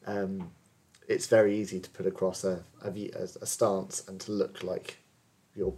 um, 0.06 0.52
it's 1.08 1.28
very 1.28 1.58
easy 1.58 1.80
to 1.80 1.90
put 1.90 2.06
across 2.06 2.44
a, 2.44 2.64
a, 2.84 2.90
a, 3.42 3.46
stance 3.46 4.08
and 4.08 4.20
to 4.22 4.32
look 4.32 4.64
like 4.64 4.98
you're 5.56 5.74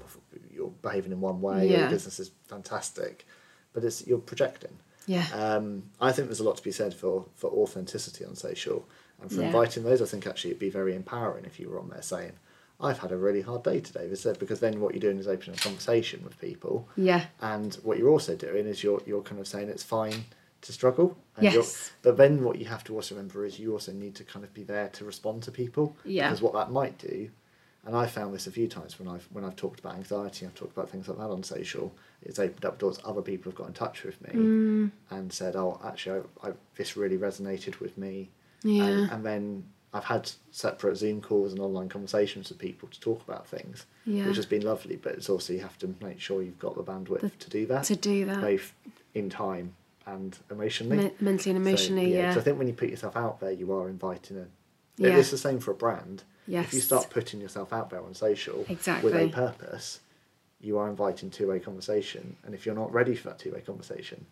you're 0.51 0.73
behaving 0.81 1.11
in 1.11 1.21
one 1.21 1.41
way, 1.41 1.69
Yeah. 1.69 1.81
your 1.81 1.89
business 1.89 2.19
is 2.19 2.31
fantastic, 2.47 3.25
but 3.71 3.83
it's 3.83 4.05
you're 4.05 4.17
projecting. 4.17 4.77
Yeah, 5.05 5.25
Um, 5.33 5.89
I 5.99 6.11
think 6.11 6.27
there's 6.27 6.39
a 6.39 6.43
lot 6.43 6.57
to 6.57 6.63
be 6.63 6.71
said 6.71 6.93
for, 6.93 7.25
for 7.35 7.49
authenticity 7.49 8.25
on 8.25 8.35
social 8.35 8.87
and 9.21 9.29
for 9.31 9.41
Yeah. 9.41 9.47
inviting 9.47 9.83
those. 9.83 10.01
I 10.01 10.05
think 10.05 10.25
actually 10.27 10.51
it'd 10.51 10.59
be 10.59 10.69
very 10.69 10.95
empowering 10.95 11.45
if 11.45 11.59
you 11.59 11.69
were 11.69 11.79
on 11.79 11.89
there 11.89 12.01
saying, 12.01 12.33
I've 12.81 12.99
had 12.99 13.11
a 13.11 13.17
really 13.17 13.41
hard 13.41 13.63
day 13.63 13.81
today. 13.81 14.07
Because 14.07 14.59
then 14.61 14.79
what 14.79 14.93
you're 14.93 15.01
doing 15.01 15.19
is 15.19 15.27
opening 15.27 15.55
a 15.55 15.59
conversation 15.59 16.23
with 16.23 16.39
people. 16.39 16.87
yeah, 16.95 17.25
And 17.41 17.75
what 17.83 17.97
you're 17.97 18.09
also 18.09 18.35
doing 18.35 18.65
is 18.67 18.83
you're, 18.83 19.01
you're 19.05 19.21
kind 19.21 19.41
of 19.41 19.47
saying 19.47 19.67
it's 19.69 19.83
fine 19.83 20.25
to 20.61 20.71
struggle. 20.71 21.17
And 21.35 21.43
you're- 21.45 21.57
Yes. 21.57 21.91
But 22.01 22.15
then 22.17 22.43
what 22.43 22.57
you 22.57 22.65
have 22.65 22.83
to 22.85 22.95
also 22.95 23.15
remember 23.15 23.45
is 23.45 23.59
you 23.59 23.73
also 23.73 23.91
need 23.91 24.15
to 24.15 24.23
kind 24.23 24.45
of 24.45 24.53
be 24.53 24.63
there 24.63 24.87
to 24.89 25.03
respond 25.05 25.43
to 25.43 25.51
people. 25.51 25.95
Yeah. 26.05 26.29
Because 26.29 26.41
what 26.41 26.53
that 26.53 26.71
might 26.71 26.97
do, 26.97 27.29
and 27.85 27.95
I 27.95 28.07
found 28.07 28.33
this 28.33 28.45
a 28.47 28.51
few 28.51 28.67
times 28.67 28.99
when 28.99 29.07
I've 29.07 29.25
when 29.31 29.43
I've 29.45 29.55
talked 29.55 29.79
about 29.79 29.95
anxiety, 29.95 30.45
I've 30.45 30.53
talked 30.55 30.73
about 30.73 30.89
things 30.89 31.07
like 31.07 31.17
that 31.17 31.29
on 31.29 31.43
social. 31.43 31.93
It's 32.21 32.37
opened 32.37 32.65
up 32.65 32.77
doors. 32.77 32.99
Other 33.05 33.21
people 33.21 33.49
have 33.51 33.57
got 33.57 33.67
in 33.67 33.73
touch 33.73 34.03
with 34.03 34.21
me 34.21 34.33
Mm. 34.33 34.91
and 35.09 35.31
said, 35.31 35.55
"Oh, 35.55 35.79
actually, 35.83 36.21
I, 36.43 36.49
I, 36.49 36.53
this 36.75 36.97
really 36.97 37.17
resonated 37.17 37.79
with 37.79 37.97
me." 37.97 38.29
Yeah, 38.63 38.83
And, 38.83 39.11
and 39.11 39.25
then 39.25 39.63
I've 39.93 40.03
had 40.03 40.29
separate 40.51 40.97
Zoom 40.97 41.21
calls 41.21 41.51
and 41.51 41.61
online 41.61 41.89
conversations 41.89 42.49
with 42.49 42.59
people 42.59 42.87
to 42.89 42.99
talk 42.99 43.21
about 43.27 43.47
things, 43.47 43.85
yeah. 44.05 44.27
which 44.27 44.35
has 44.35 44.45
been 44.45 44.61
lovely. 44.63 44.97
But 44.97 45.13
it's 45.13 45.29
also 45.29 45.53
you 45.53 45.61
have 45.61 45.77
to 45.79 45.95
make 46.01 46.19
sure 46.19 46.41
you've 46.41 46.59
got 46.59 46.75
the 46.75 46.83
bandwidth 46.83 47.21
The- 47.21 47.29
to 47.29 47.49
do 47.49 47.65
that, 47.67 47.83
to 47.85 47.95
do 47.95 48.25
that. 48.25 48.41
both 48.41 48.73
in 49.13 49.29
time 49.29 49.75
and 50.05 50.37
emotionally. 50.51 50.97
Me- 50.97 51.11
mentally 51.19 51.55
and 51.55 51.63
So, 51.65 51.69
emotionally, 51.69 52.13
yeah. 52.13 52.33
So 52.33 52.39
I 52.39 52.43
think 52.43 52.57
when 52.57 52.67
you 52.67 52.73
put 52.73 52.89
yourself 52.89 53.15
out 53.17 53.39
there, 53.39 53.51
you 53.51 53.71
are 53.73 53.89
inviting 53.89 54.37
a. 54.37 54.47
Yeah. 54.97 55.17
It's 55.17 55.31
the 55.31 55.37
same 55.37 55.59
for 55.59 55.71
a 55.71 55.75
brand. 55.75 56.23
Yes. 56.45 56.65
If 56.67 56.73
you 56.73 56.81
start 56.81 57.09
putting 57.09 57.39
yourself 57.39 57.71
out 57.71 57.89
there 57.89 58.01
on 58.03 58.13
social 58.13 58.65
exactly. 58.67 59.11
with 59.11 59.19
a 59.21 59.29
purpose, 59.29 59.99
you 60.59 60.77
are 60.77 60.89
inviting 60.89 61.29
two-way 61.29 61.59
conversation. 61.59 62.35
And 62.43 62.53
if 62.53 62.65
you're 62.65 62.75
not 62.75 62.91
ready 62.91 63.15
for 63.15 63.29
that 63.29 63.39
two-way 63.39 63.61
conversation, 63.61 64.25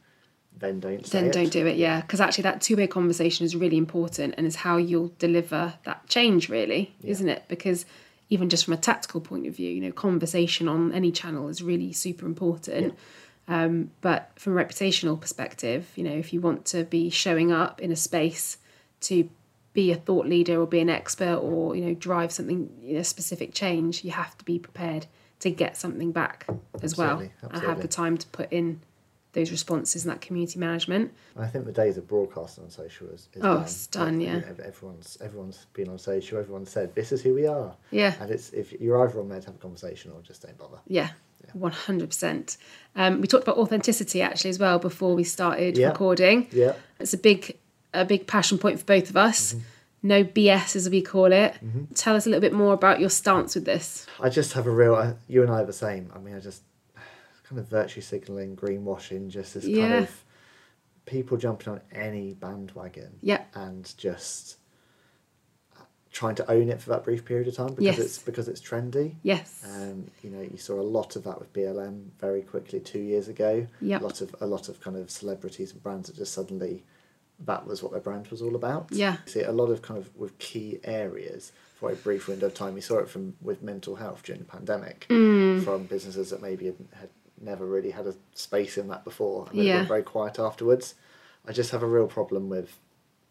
then 0.59 0.79
don't 0.79 1.05
say 1.05 1.21
then 1.21 1.31
don't 1.31 1.51
do 1.51 1.65
it 1.65 1.77
yeah. 1.77 2.01
Because 2.01 2.21
actually 2.21 2.43
that 2.43 2.61
two-way 2.61 2.87
conversation 2.87 3.45
is 3.45 3.55
really 3.55 3.77
important 3.77 4.35
and 4.37 4.45
is 4.47 4.55
how 4.55 4.77
you'll 4.77 5.13
deliver 5.19 5.73
that 5.83 6.07
change 6.07 6.49
really 6.49 6.93
Yeah. 7.01 7.11
isn't 7.11 7.29
it? 7.29 7.43
Because 7.47 7.85
even 8.29 8.49
just 8.49 8.65
from 8.65 8.73
a 8.73 8.77
tactical 8.77 9.21
point 9.21 9.47
of 9.47 9.55
view 9.55 9.69
you 9.69 9.81
know 9.81 9.91
conversation 9.91 10.67
on 10.67 10.91
any 10.93 11.11
channel 11.11 11.47
is 11.47 11.61
really 11.61 11.93
super 11.93 12.25
important. 12.25 12.95
Um, 13.49 13.91
but 14.01 14.31
from 14.35 14.57
a 14.57 14.63
reputational 14.63 15.19
perspective 15.19 15.87
you 15.95 16.03
know 16.03 16.11
if 16.11 16.33
you 16.33 16.41
want 16.41 16.65
to 16.65 16.83
be 16.83 17.09
showing 17.09 17.51
up 17.51 17.79
in 17.81 17.91
a 17.91 17.95
space 17.95 18.57
to 19.01 19.29
be 19.73 19.91
a 19.91 19.95
thought 19.95 20.25
leader 20.25 20.59
or 20.59 20.65
be 20.65 20.79
an 20.79 20.89
expert 20.89 21.37
or 21.37 21.75
you 21.75 21.85
know 21.85 21.93
drive 21.93 22.31
something 22.31 22.69
you 22.81 22.95
know, 22.95 23.03
specific 23.03 23.53
change 23.53 24.03
you 24.03 24.11
have 24.11 24.37
to 24.37 24.43
be 24.43 24.57
prepared 24.59 25.05
to 25.39 25.51
get 25.51 25.77
something 25.77 26.11
back 26.11 26.47
as 26.81 26.97
well. 26.97 27.21
Absolutely, 27.21 27.31
and 27.51 27.61
have 27.63 27.81
the 27.81 27.87
time 27.87 28.17
to 28.17 28.27
put 28.27 28.51
in 28.51 28.81
those 29.37 29.51
responses 29.51 30.03
and 30.03 30.11
that 30.11 30.19
community 30.21 30.57
management 30.59 31.13
I 31.37 31.47
think 31.47 31.65
the 31.65 31.71
days 31.83 31.97
of 31.97 32.07
broadcasting 32.07 32.63
on 32.65 32.69
social 32.71 33.07
is, 33.09 33.29
is 33.33 33.41
Oh, 33.43 33.53
done. 33.55 33.61
it's 33.63 33.87
done, 33.87 34.21
yeah. 34.21 34.41
everyone's 34.65 35.17
everyone's 35.21 35.67
been 35.73 35.89
on 35.89 35.99
social. 35.99 36.39
Everyone's 36.39 36.71
said 36.71 36.95
this 36.95 37.11
is 37.11 37.21
who 37.21 37.33
we 37.35 37.45
are. 37.47 37.75
Yeah. 37.91 38.13
And 38.19 38.31
it's 38.31 38.49
if 38.51 38.73
you're 38.81 38.99
either 39.07 39.19
on 39.19 39.29
there 39.29 39.39
to 39.39 39.45
have 39.47 39.55
a 39.55 39.59
conversation 39.59 40.11
or 40.13 40.21
just 40.21 40.41
don't 40.43 40.57
bother. 40.57 40.79
Yeah, 40.87 41.09
one 41.53 41.71
hundred 41.71 42.09
percent. 42.09 42.57
Um, 42.95 43.21
we 43.21 43.27
talked 43.27 43.43
about 43.47 43.57
authenticity 43.57 44.21
actually 44.23 44.49
as 44.49 44.59
well 44.59 44.79
before 44.79 45.13
we 45.15 45.23
started 45.23 45.77
Yeah. 45.77 45.89
recording. 45.89 46.47
Yeah. 46.51 46.73
It's 46.99 47.13
a 47.13 47.17
big, 47.29 47.57
a 47.93 48.03
big 48.05 48.25
passion 48.25 48.57
point 48.57 48.79
for 48.79 48.85
both 48.85 49.09
of 49.11 49.17
us. 49.17 49.53
Mm-hmm. 49.53 49.63
No 50.03 50.23
BS, 50.23 50.75
as 50.75 50.89
we 50.89 51.01
call 51.01 51.31
it. 51.31 51.53
Tell 51.95 52.15
us 52.15 52.25
a 52.25 52.29
little 52.29 52.41
bit 52.41 52.53
more 52.53 52.73
about 52.73 52.99
your 52.99 53.09
stance 53.09 53.55
with 53.55 53.65
this. 53.65 54.05
I 54.19 54.29
just 54.29 54.53
have 54.53 54.65
a 54.67 54.71
real. 54.71 54.95
I- 54.95 55.15
You 55.27 55.41
and 55.43 55.51
I 55.51 55.61
are 55.61 55.65
the 55.65 55.73
same. 55.87 56.11
I 56.15 56.19
mean, 56.19 56.35
I 56.35 56.39
just 56.39 56.61
kind 57.47 57.59
of 57.59 57.67
virtue 57.67 58.01
signaling, 58.01 58.55
greenwashing, 58.55 59.29
just 59.29 59.53
this 59.53 59.65
Yeah. 59.65 59.87
kind 59.89 60.03
of 60.03 60.23
people 61.05 61.37
jumping 61.37 61.69
on 61.73 61.81
any 61.91 62.33
bandwagon. 62.33 63.17
Yeah. 63.21 63.45
And 63.53 63.91
just 63.97 64.57
trying 66.11 66.35
to 66.35 66.49
own 66.51 66.69
it 66.69 66.81
for 66.81 66.89
that 66.89 67.03
brief 67.03 67.23
period 67.25 67.47
of 67.47 67.53
time 67.55 67.67
because 67.69 67.85
Yes. 67.85 67.99
it's 67.99 68.19
because 68.19 68.47
it's 68.47 68.59
trendy. 68.61 69.15
Yes. 69.23 69.61
Um, 69.65 70.09
you 70.23 70.29
know, 70.31 70.41
you 70.41 70.57
saw 70.57 70.79
a 70.79 70.81
lot 70.81 71.15
of 71.15 71.23
that 71.25 71.39
with 71.39 71.53
BLM 71.53 72.11
very 72.19 72.41
quickly 72.41 72.79
two 72.79 72.99
years 72.99 73.27
ago. 73.27 73.67
Yep. 73.81 74.01
A 74.01 74.03
lot 74.03 74.21
of 74.21 74.35
a 74.41 74.47
lot 74.47 74.67
of 74.69 74.79
kind 74.81 74.97
of 74.97 75.11
celebrities 75.11 75.71
and 75.73 75.83
brands 75.83 76.07
that 76.09 76.15
just 76.17 76.33
suddenly 76.33 76.83
that 77.45 77.67
was 77.67 77.83
what 77.83 77.91
their 77.91 78.01
brand 78.01 78.27
was 78.29 78.41
all 78.41 78.55
about. 78.55 78.87
Yeah. 78.91 79.17
See 79.27 79.43
a 79.43 79.51
lot 79.51 79.69
of 79.69 79.81
kind 79.83 79.99
of 79.99 80.13
with 80.15 80.37
key 80.39 80.79
areas 80.83 81.51
for 81.75 81.91
a 81.91 81.95
brief 81.95 82.27
window 82.27 82.47
of 82.47 82.55
time. 82.55 82.73
We 82.73 82.81
saw 82.81 82.97
it 82.97 83.07
from 83.09 83.35
with 83.41 83.61
mental 83.61 83.95
health 83.97 84.23
during 84.23 84.39
the 84.41 84.47
pandemic 84.47 85.05
Mm. 85.09 85.63
from 85.63 85.83
businesses 85.85 86.31
that 86.31 86.41
maybe 86.41 86.65
had, 86.65 86.75
had 86.93 87.09
never 87.47 87.65
really 87.65 87.91
had 87.91 88.05
a 88.05 88.13
space 88.35 88.77
in 88.77 88.87
that 88.89 89.03
before 89.03 89.47
and 89.49 89.59
they 89.59 89.65
Yeah. 89.65 89.85
very 89.85 90.03
quiet 90.03 90.37
afterwards. 90.37 90.93
I 91.47 91.51
just 91.53 91.71
have 91.71 91.81
a 91.81 91.87
real 91.87 92.07
problem 92.07 92.49
with 92.49 92.77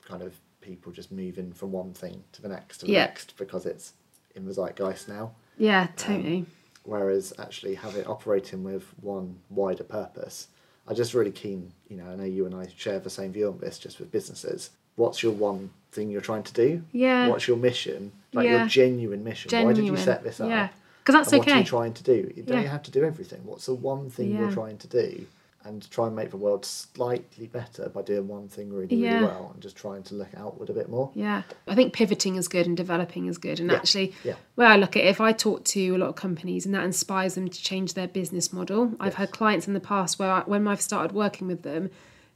kind 0.04 0.22
of 0.22 0.34
people 0.60 0.90
just 0.90 1.12
moving 1.12 1.52
from 1.52 1.70
one 1.70 1.92
thing 1.92 2.24
to 2.32 2.42
the 2.42 2.48
next 2.48 2.78
to 2.78 2.86
the 2.86 2.92
Yeah. 2.92 3.04
next 3.06 3.36
because 3.36 3.66
it's 3.66 3.92
in 4.34 4.46
the 4.46 4.52
zeitgeist 4.52 5.08
now. 5.08 5.34
yeah, 5.58 5.82
um, 5.82 5.88
totally. 5.96 6.46
Whereas 6.84 7.32
actually 7.38 7.74
have 7.76 7.96
it 7.96 8.06
operating 8.06 8.62
with 8.64 8.84
one 9.00 9.38
wider 9.50 9.84
purpose. 9.84 10.48
I'm 10.86 10.94
just 10.94 11.14
really 11.14 11.32
keen, 11.32 11.72
you 11.88 11.96
know, 11.96 12.06
I 12.06 12.14
know 12.16 12.24
you 12.24 12.46
and 12.46 12.54
I 12.54 12.68
share 12.76 12.98
the 13.00 13.10
same 13.10 13.32
view 13.32 13.48
on 13.48 13.58
this 13.58 13.78
just 13.78 13.98
with 13.98 14.12
businesses. 14.12 14.70
What's 14.96 15.22
your 15.22 15.32
one 15.32 15.70
thing 15.92 16.10
you're 16.10 16.20
trying 16.20 16.44
to 16.44 16.52
do? 16.52 16.82
Yeah. 16.92 17.28
What's 17.28 17.48
your 17.48 17.56
mission? 17.56 18.12
Like 18.32 18.46
Yeah. 18.46 18.58
your 18.58 18.66
genuine 18.68 19.24
mission. 19.24 19.50
Genuine. 19.50 19.74
Why 19.74 19.80
did 19.80 19.88
you 19.90 19.96
set 19.96 20.22
this 20.22 20.40
up? 20.40 20.48
Yeah. 20.48 20.68
'Cause 21.06 21.14
that's 21.14 21.32
and 21.32 21.38
What 21.38 21.48
are 21.48 21.58
you 21.58 21.64
trying 21.64 21.94
to 21.94 22.02
do? 22.02 22.32
You 22.34 22.42
don't 22.42 22.62
Yeah. 22.64 22.68
have 22.68 22.82
to 22.82 22.90
do 22.90 23.04
everything. 23.04 23.40
What's 23.44 23.66
the 23.66 23.74
one 23.74 24.10
thing 24.10 24.32
Yeah. 24.32 24.40
you're 24.40 24.50
trying 24.52 24.76
to 24.78 24.88
do? 24.88 25.26
And 25.64 25.88
try 25.90 26.06
and 26.06 26.14
make 26.14 26.30
the 26.30 26.36
world 26.36 26.64
slightly 26.64 27.46
better 27.48 27.88
by 27.88 28.02
doing 28.02 28.28
one 28.28 28.46
thing 28.48 28.70
really, 28.70 28.86
really 28.86 29.02
Yeah. 29.02 29.22
well 29.22 29.50
and 29.52 29.60
just 29.62 29.74
trying 29.76 30.02
to 30.04 30.14
look 30.14 30.28
outward 30.36 30.68
a 30.70 30.72
bit 30.72 30.88
more. 30.88 31.10
Yeah, 31.14 31.42
I 31.66 31.74
think 31.76 31.92
pivoting 31.92 32.36
is 32.36 32.46
good 32.48 32.66
and 32.66 32.76
developing 32.76 33.26
is 33.26 33.36
good. 33.38 33.58
And 33.60 33.70
actually, 33.72 34.14
yeah. 34.24 34.34
where 34.56 34.68
I 34.68 34.76
look 34.76 34.96
at 34.96 35.04
it, 35.04 35.08
if 35.08 35.20
I 35.20 35.32
talk 35.32 35.64
to 35.64 35.94
a 35.94 35.98
lot 35.98 36.08
of 36.08 36.14
companies 36.16 36.66
and 36.66 36.74
that 36.74 36.84
inspires 36.84 37.34
them 37.36 37.48
to 37.48 37.62
change 37.62 37.94
their 37.94 38.06
business 38.08 38.52
model, 38.52 38.92
I've 39.00 39.12
Yes. 39.12 39.14
had 39.14 39.30
clients 39.32 39.66
in 39.68 39.74
the 39.74 39.80
past 39.80 40.18
where 40.20 40.30
I, 40.30 40.40
when 40.46 40.66
I've 40.68 40.80
started 40.82 41.12
working 41.14 41.46
with 41.48 41.62
them, 41.62 41.90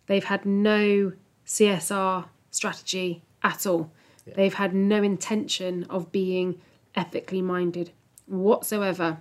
they've 0.06 0.24
had 0.24 0.44
no 0.46 1.12
CSR 1.44 2.26
strategy 2.50 3.22
at 3.42 3.66
all. 3.66 3.90
They've 4.36 4.54
had 4.54 4.74
no 4.74 5.02
intention 5.02 5.84
of 5.90 6.10
being 6.12 6.60
ethically 6.96 7.42
minded 7.42 7.90
whatsoever. 8.30 9.18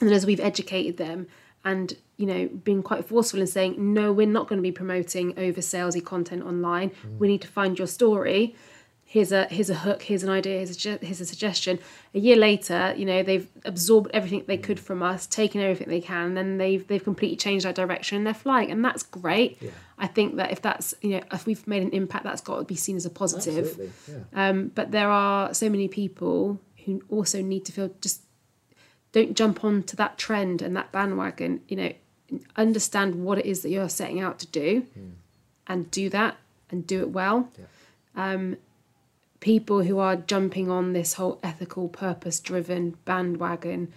And 0.00 0.12
as 0.12 0.26
we've 0.26 0.40
educated 0.40 0.98
them 0.98 1.26
and 1.64 1.96
you 2.18 2.26
know 2.26 2.46
been 2.48 2.82
quite 2.82 3.04
forceful 3.06 3.40
in 3.40 3.46
saying 3.46 3.74
no 3.94 4.12
we're 4.12 4.26
not 4.26 4.46
going 4.48 4.58
to 4.58 4.62
be 4.62 4.70
promoting 4.72 5.32
over 5.38 5.60
salesy 5.60 6.04
content 6.04 6.42
online 6.44 6.90
we 7.18 7.26
need 7.28 7.40
to 7.42 7.48
find 7.48 7.78
your 7.78 7.88
story 7.88 8.54
here's 9.04 9.32
a 9.32 9.46
here's 9.46 9.68
a 9.70 9.74
hook 9.74 10.02
here's 10.02 10.22
an 10.22 10.28
idea 10.30 10.58
here's 10.58 10.86
a, 10.86 10.98
here's 11.02 11.20
a 11.20 11.24
suggestion 11.26 11.78
a 12.14 12.18
year 12.18 12.36
later 12.36 12.94
you 12.96 13.04
know 13.06 13.22
they've 13.22 13.48
absorbed 13.64 14.10
everything 14.14 14.44
they 14.46 14.56
could 14.58 14.78
from 14.78 15.02
us 15.02 15.26
taken 15.26 15.60
everything 15.60 15.88
they 15.88 16.00
can 16.00 16.26
and 16.28 16.36
then 16.36 16.58
they've 16.58 16.86
they've 16.88 17.04
completely 17.04 17.36
changed 17.36 17.64
our 17.66 17.72
direction 17.72 18.16
and 18.18 18.26
they're 18.26 18.34
flying 18.34 18.70
and 18.70 18.84
that's 18.84 19.02
great 19.02 19.56
Yeah. 19.60 19.70
i 19.98 20.06
think 20.06 20.36
that 20.36 20.52
if 20.52 20.60
that's 20.62 20.94
you 21.00 21.10
know 21.10 21.20
if 21.32 21.46
we've 21.46 21.66
made 21.66 21.82
an 21.82 21.90
impact 21.90 22.24
that's 22.24 22.42
got 22.42 22.58
to 22.58 22.64
be 22.64 22.76
seen 22.76 22.96
as 22.96 23.06
a 23.06 23.10
positive 23.10 23.66
Absolutely. 23.66 23.92
Yeah. 24.08 24.48
um, 24.50 24.68
but 24.74 24.90
there 24.92 25.08
are 25.10 25.52
so 25.54 25.68
many 25.70 25.88
people 25.88 26.60
who 26.84 27.02
also 27.08 27.42
need 27.42 27.64
to 27.64 27.72
feel 27.72 27.90
just 28.00 28.22
don't 29.12 29.36
jump 29.36 29.64
onto 29.64 29.96
that 29.96 30.18
trend 30.18 30.62
and 30.62 30.76
that 30.76 30.92
bandwagon. 30.92 31.60
You 31.68 31.76
know, 31.76 31.92
understand 32.56 33.24
what 33.24 33.38
it 33.38 33.46
is 33.46 33.62
that 33.62 33.70
you're 33.70 33.88
setting 33.88 34.20
out 34.20 34.38
to 34.40 34.46
do, 34.46 34.80
hmm. 34.94 35.10
and 35.66 35.90
do 35.90 36.08
that 36.10 36.36
and 36.70 36.86
do 36.86 37.00
it 37.00 37.10
well. 37.10 37.48
Yeah. 37.58 38.32
Um, 38.32 38.56
people 39.40 39.82
who 39.82 39.98
are 39.98 40.16
jumping 40.16 40.70
on 40.70 40.92
this 40.92 41.14
whole 41.14 41.38
ethical, 41.42 41.88
purpose-driven 41.88 42.96
bandwagon, 43.04 43.92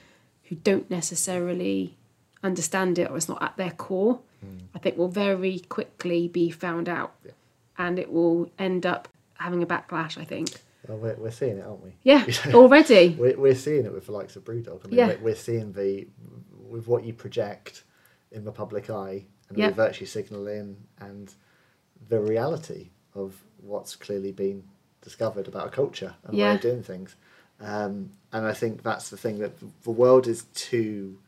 who 0.45 0.55
don't 0.55 0.89
necessarily 0.89 1.95
understand 2.43 2.99
it 2.99 3.09
or 3.09 3.17
it's 3.17 3.29
not 3.29 3.41
at 3.41 3.57
their 3.57 3.71
core, 3.71 4.19
hmm. 4.41 4.57
I 4.75 4.79
think 4.79 4.97
will 4.97 5.09
very 5.09 5.59
quickly 5.69 6.27
be 6.27 6.49
found 6.49 6.87
out, 6.87 7.13
Yeah. 7.25 7.31
and 7.77 7.99
it 7.99 8.11
will 8.11 8.51
end 8.59 8.85
up 8.85 9.07
having 9.35 9.63
a 9.63 9.67
backlash. 9.67 10.17
I 10.17 10.25
think. 10.25 10.49
Well, 10.89 10.97
we're, 10.97 11.15
we're 11.15 11.32
seeing 11.32 11.60
it, 11.60 11.65
aren't 11.65 11.84
we? 11.84 11.93
Yeah, 12.02 12.25
already. 12.54 13.10
We're, 13.10 13.38
we're 13.38 13.54
seeing 13.56 13.86
it 13.86 13.93
with 13.93 14.08
the 14.08 14.12
likes 14.12 14.36
of 14.36 14.43
Brewdog. 14.43 14.82
I 14.84 14.88
mean, 14.88 14.97
Yeah. 14.97 15.15
we're, 15.21 15.36
seeing 15.36 15.71
the 15.71 16.08
with 16.67 16.88
what 16.88 17.04
you 17.04 17.13
project 17.13 17.84
in 18.32 18.43
the 18.43 18.52
public 18.52 18.89
eye 18.89 19.23
and 19.49 19.58
Yeah. 19.58 19.69
the 19.69 19.75
virtue 19.75 20.06
signalling 20.08 20.78
and 20.99 21.32
the 22.10 22.19
reality 22.19 22.89
of 23.13 23.36
what's 23.62 23.95
clearly 23.95 24.32
been 24.32 24.63
discovered 25.02 25.47
about 25.47 25.67
a 25.67 25.69
culture 25.69 26.15
and 26.23 26.34
a 26.34 26.38
way 26.38 26.39
Yeah. 26.41 26.54
of 26.56 26.62
doing 26.62 26.82
things. 26.84 27.15
Um, 27.60 28.12
and 28.34 28.45
I 28.47 28.54
think 28.54 28.82
that's 28.82 29.10
the 29.10 29.17
thing 29.17 29.38
that 29.39 29.54
the 29.84 29.91
world 29.91 30.28
is 30.28 30.43
too 30.56 31.19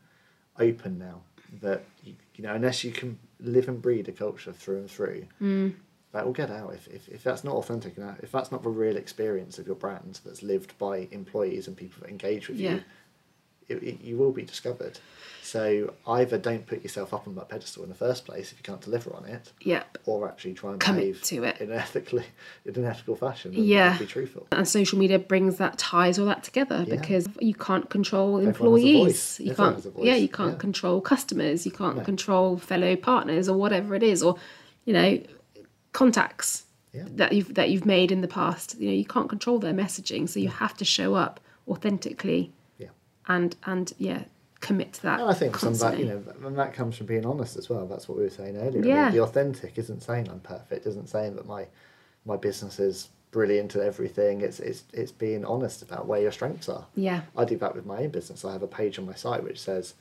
open 0.58 0.98
now 0.98 1.22
that 1.60 1.84
you, 2.02 2.14
you 2.34 2.42
know 2.44 2.54
unless 2.54 2.82
you 2.82 2.90
can 2.90 3.18
live 3.40 3.68
and 3.68 3.80
breed 3.82 4.08
a 4.08 4.12
culture 4.12 4.52
through 4.52 4.78
and 4.78 4.90
through 4.90 5.26
Mm. 5.40 5.74
That 6.12 6.24
will 6.26 6.32
get 6.32 6.50
out 6.50 6.74
if, 6.74 6.86
if, 6.88 7.08
if 7.08 7.22
that's 7.24 7.42
not 7.42 7.54
authentic 7.56 7.96
and 7.96 8.16
if 8.22 8.30
that's 8.30 8.52
not 8.52 8.62
the 8.62 8.68
real 8.68 8.96
experience 8.96 9.58
of 9.58 9.66
your 9.66 9.76
brand 9.76 10.20
that's 10.24 10.42
lived 10.42 10.76
by 10.78 11.08
employees 11.10 11.66
and 11.66 11.76
people 11.76 12.00
that 12.02 12.10
engage 12.10 12.48
with 12.48 12.58
Yeah. 12.58 12.74
you 12.74 12.82
it, 13.68 13.82
it, 13.82 14.00
you 14.02 14.16
will 14.18 14.32
be 14.32 14.42
discovered 14.42 14.98
so 15.42 15.94
either 16.06 16.36
don't 16.36 16.66
put 16.66 16.82
yourself 16.82 17.14
up 17.14 17.26
on 17.26 17.34
that 17.36 17.48
pedestal 17.48 17.82
in 17.84 17.88
the 17.88 17.94
first 17.94 18.26
place 18.26 18.52
if 18.52 18.58
you 18.58 18.62
can't 18.62 18.80
deliver 18.82 19.14
on 19.14 19.24
it 19.24 19.52
Yep. 19.62 19.98
or 20.04 20.28
actually 20.28 20.52
try 20.54 20.72
and 20.72 20.80
Commit 20.80 21.00
behave 21.00 21.22
to 21.22 21.44
it. 21.44 21.60
in 21.60 21.70
an 21.70 21.78
ethically 21.78 22.24
in 22.66 22.74
an 22.74 22.84
ethical 22.84 23.16
fashion 23.16 23.54
and, 23.54 23.64
Yeah. 23.64 23.90
and 23.92 24.00
be 24.00 24.06
truthful 24.06 24.46
And 24.52 24.68
social 24.68 24.98
media 24.98 25.18
brings 25.18 25.56
that 25.58 25.78
ties 25.78 26.18
all 26.18 26.26
that 26.26 26.42
together 26.42 26.84
Yeah. 26.86 26.96
because 26.96 27.28
you 27.40 27.54
can't 27.54 27.88
control 27.88 28.36
Everyone 28.36 28.46
has 28.46 28.56
a 28.56 28.58
employees. 28.64 29.40
You 29.40 29.50
Everyone 29.52 29.66
can't 29.72 29.76
has 29.76 29.86
a 29.86 29.90
voice. 29.92 30.04
yeah, 30.06 30.16
you 30.16 30.28
can't 30.28 30.52
Yeah. 30.54 30.58
control 30.58 31.00
customers, 31.00 31.64
you 31.64 31.72
can't 31.72 31.96
No. 31.98 32.02
control 32.04 32.58
fellow 32.58 32.96
partners 32.96 33.48
or 33.48 33.56
whatever 33.56 33.94
it 33.94 34.02
is, 34.02 34.22
or 34.22 34.36
you 34.84 34.92
know, 34.92 35.18
contacts 35.92 36.64
Yeah. 36.92 37.04
that 37.16 37.32
you've 37.32 37.54
that 37.54 37.70
you've 37.70 37.86
made 37.86 38.10
in 38.12 38.20
the 38.20 38.28
past. 38.28 38.78
You 38.78 38.88
know, 38.88 38.94
you 38.94 39.04
can't 39.04 39.28
control 39.28 39.58
their 39.58 39.72
messaging, 39.74 40.28
so 40.28 40.40
you 40.40 40.48
have 40.48 40.76
to 40.78 40.84
show 40.84 41.14
up 41.14 41.40
authentically 41.68 42.52
yeah 42.78 42.88
and 43.28 43.56
and 43.64 43.92
yeah, 43.98 44.24
commit 44.60 44.92
to 44.94 45.02
that. 45.02 45.20
and 45.20 45.30
I 45.30 45.34
think 45.34 45.56
some 45.58 45.72
of 45.72 45.78
that, 45.80 45.98
you 45.98 46.04
know, 46.06 46.22
and 46.44 46.58
that 46.58 46.74
comes 46.74 46.96
from 46.96 47.06
being 47.06 47.24
honest 47.26 47.56
as 47.56 47.68
well. 47.68 47.86
That's 47.86 48.08
what 48.08 48.18
we 48.18 48.24
were 48.24 48.30
saying 48.30 48.56
earlier. 48.56 48.68
I 48.68 48.82
mean, 48.82 48.84
Yeah. 48.84 49.10
the 49.10 49.20
authentic 49.22 49.78
isn't 49.78 50.02
saying 50.02 50.28
I'm 50.28 50.40
perfect. 50.40 50.86
Isn't 50.86 51.08
saying 51.08 51.36
that 51.36 51.46
my 51.46 51.66
my 52.24 52.36
business 52.36 52.78
is 52.78 53.08
brilliant 53.30 53.74
at 53.76 53.82
everything. 53.82 54.40
It's 54.42 54.60
it's 54.60 54.82
it's 54.92 55.12
being 55.12 55.44
honest 55.44 55.82
about 55.82 56.06
where 56.06 56.20
your 56.20 56.32
strengths 56.32 56.68
are. 56.68 56.86
Yeah. 56.94 57.22
I 57.36 57.44
do 57.44 57.56
that 57.58 57.74
with 57.74 57.86
my 57.86 57.98
own 57.98 58.10
business. 58.10 58.44
I 58.44 58.52
have 58.52 58.62
a 58.62 58.68
page 58.68 58.98
on 58.98 59.06
my 59.06 59.14
site 59.14 59.42
which 59.42 59.60
says, 59.60 59.94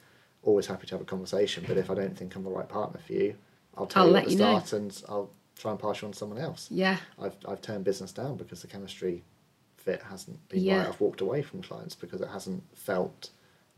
"Always 0.44 0.68
happy 0.68 0.88
to 0.88 0.96
have 0.96 1.02
a 1.02 1.06
conversation, 1.06 1.64
but 1.68 1.78
if 1.78 1.90
I 1.90 1.94
don't 1.96 2.18
think 2.18 2.36
I'm 2.36 2.44
the 2.44 2.50
right 2.50 2.68
partner 2.68 3.00
for 3.06 3.14
you, 3.14 3.36
I'll 3.78 3.86
tell 3.88 4.04
I'll 4.04 4.08
you 4.10 4.14
let 4.14 4.24
at 4.24 4.30
the 4.30 4.34
you 4.34 4.40
know. 4.40 4.60
start 4.60 4.74
and 4.74 5.04
I'll 5.10 5.30
try 5.62 5.72
and 5.72 5.80
pass 5.80 6.02
you 6.02 6.08
on 6.08 6.12
to 6.12 6.18
someone 6.18 6.40
else. 6.40 6.68
Yeah. 6.72 6.98
I've 7.22 7.36
I've 7.48 7.62
turned 7.62 7.84
business 7.84 8.12
down 8.12 8.36
because 8.38 8.62
the 8.62 8.68
chemistry 8.68 9.24
fit 9.78 10.02
hasn't 10.02 10.48
been 10.50 10.62
Yeah. 10.64 10.80
right. 10.80 10.88
I've 10.90 11.00
walked 11.02 11.22
away 11.22 11.42
from 11.42 11.62
clients 11.62 11.96
because 11.96 12.22
it 12.22 12.28
hasn't 12.30 12.64
felt 12.76 13.30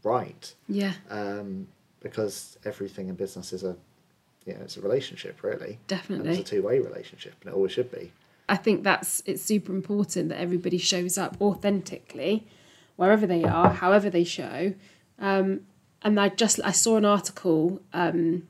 right. 0.04 0.54
Yeah. 0.68 0.94
Um, 1.10 1.68
because 2.02 2.58
everything 2.66 3.10
in 3.10 3.16
business 3.16 3.54
is 3.54 3.64
a 3.64 3.76
you 4.46 4.54
know, 4.54 4.60
it's 4.62 4.76
a 4.78 4.82
relationship 4.82 5.42
really. 5.44 5.68
And 5.80 5.88
Definitely. 5.88 6.30
it's 6.40 6.52
a 6.52 6.56
two 6.56 6.64
way 6.64 6.80
relationship 6.80 7.36
and 7.42 7.52
it 7.52 7.56
always 7.56 7.72
should 7.72 7.92
be. 7.92 8.12
I 8.50 8.58
think 8.58 8.84
that's 8.84 9.22
it's 9.26 9.42
super 9.42 9.72
important 9.74 10.30
that 10.30 10.40
everybody 10.40 10.78
shows 10.78 11.18
up 11.18 11.38
authentically, 11.42 12.46
wherever 12.96 13.26
they 13.26 13.44
are, 13.44 13.70
however 13.70 14.10
they 14.10 14.24
show. 14.26 14.74
Um, 15.20 15.62
and 16.02 16.20
I 16.20 16.28
just 16.30 16.60
I 16.64 16.72
saw 16.72 16.98
an 16.98 17.06
article, 17.06 17.82
um, 17.94 18.48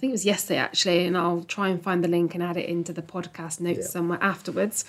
think 0.00 0.10
it 0.10 0.18
was 0.20 0.24
yesterday 0.26 0.58
actually, 0.58 1.06
and 1.06 1.16
I'll 1.16 1.44
try 1.44 1.68
and 1.68 1.82
find 1.82 2.02
the 2.02 2.08
link 2.08 2.34
and 2.34 2.42
add 2.42 2.56
it 2.56 2.68
into 2.68 2.92
the 2.92 3.02
podcast 3.02 3.60
notes 3.60 3.78
Yeah. 3.78 3.84
somewhere 3.86 4.18
afterwards. 4.22 4.84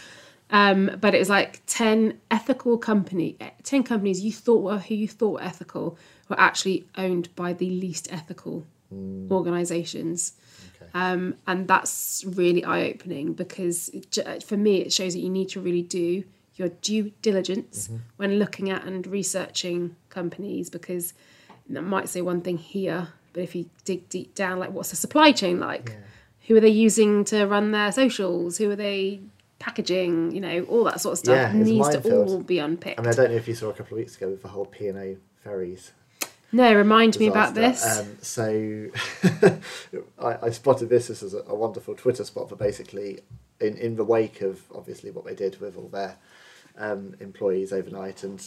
Um, 0.49 0.97
but 0.99 1.15
it 1.15 1.19
was 1.19 1.29
like 1.29 1.61
ten 1.65 2.19
ethical 2.29 2.77
company, 2.77 3.37
ten 3.63 3.83
companies 3.83 4.19
you 4.21 4.33
thought 4.33 4.63
were 4.63 4.79
who 4.79 4.95
you 4.95 5.07
thought 5.07 5.33
were 5.33 5.43
ethical 5.43 5.97
were 6.29 6.39
actually 6.39 6.85
owned 6.97 7.33
by 7.35 7.53
the 7.53 7.69
least 7.69 8.11
ethical 8.11 8.65
organisations. 9.31 10.33
Okay. 10.81 10.89
Um, 10.93 11.35
and 11.47 11.67
that's 11.67 12.23
really 12.27 12.63
eye 12.63 12.89
opening 12.89 13.33
because 13.33 13.89
it, 13.89 14.43
for 14.43 14.57
me, 14.57 14.77
it 14.77 14.91
shows 14.93 15.13
that 15.13 15.19
you 15.19 15.29
need 15.29 15.49
to 15.49 15.61
really 15.61 15.81
do 15.83 16.23
your 16.55 16.69
due 16.69 17.11
diligence 17.21 17.89
when 18.17 18.37
looking 18.37 18.69
at 18.69 18.83
and 18.85 19.07
researching 19.07 19.95
companies 20.09 20.69
because 20.69 21.13
that 21.69 21.81
might 21.81 22.09
say 22.09 22.21
one 22.21 22.41
thing 22.41 22.57
here, 22.57 23.09
but 23.33 23.43
if 23.43 23.55
you 23.55 23.69
dig 23.85 24.07
deep 24.09 24.35
down, 24.35 24.59
like 24.59 24.71
what's 24.71 24.89
the 24.89 24.95
supply 24.95 25.31
chain 25.31 25.59
like? 25.59 25.97
Who 26.47 26.55
are 26.55 26.59
they 26.59 26.69
using 26.69 27.23
to 27.25 27.45
run 27.45 27.71
their 27.71 27.91
socials? 27.91 28.57
Who 28.57 28.71
are 28.71 28.75
they 28.75 29.21
packaging? 29.59 30.31
You 30.31 30.41
know, 30.41 30.63
all 30.63 30.83
that 30.85 30.99
sort 30.99 31.13
of 31.13 31.19
stuff 31.19 31.35
Yeah, 31.35 31.53
needs 31.53 31.89
to 31.89 32.01
all 32.01 32.41
be 32.41 32.59
unpicked. 32.59 32.99
I 32.99 33.03
mean 33.03 33.11
I 33.11 33.15
don't 33.15 33.31
know 33.31 33.37
if 33.37 33.47
you 33.47 33.55
saw 33.55 33.69
a 33.69 33.73
couple 33.73 33.97
of 33.97 33.99
weeks 33.99 34.17
ago 34.17 34.29
with 34.29 34.41
the 34.41 34.49
whole 34.49 34.65
P 34.65 34.87
and 34.87 34.97
O 34.97 35.17
ferries 35.43 35.91
no, 36.53 36.73
remind 36.73 37.17
me 37.17 37.27
about 37.27 37.53
this. 37.53 37.99
Um, 37.99 38.17
so 38.21 38.89
I, 40.19 40.37
I 40.43 40.49
spotted 40.49 40.89
this 40.89 41.09
as 41.09 41.33
a, 41.33 41.43
a 41.47 41.55
wonderful 41.55 41.95
Twitter 41.95 42.25
spot 42.25 42.49
for 42.49 42.57
basically 42.57 43.21
in, 43.61 43.77
in 43.77 43.95
the 43.95 44.03
wake 44.03 44.41
of 44.41 44.61
obviously 44.75 45.11
what 45.11 45.25
they 45.25 45.35
did 45.35 45.61
with 45.61 45.77
all 45.77 45.87
their 45.87 46.17
um, 46.77 47.15
employees 47.21 47.71
overnight 47.71 48.23
and 48.23 48.39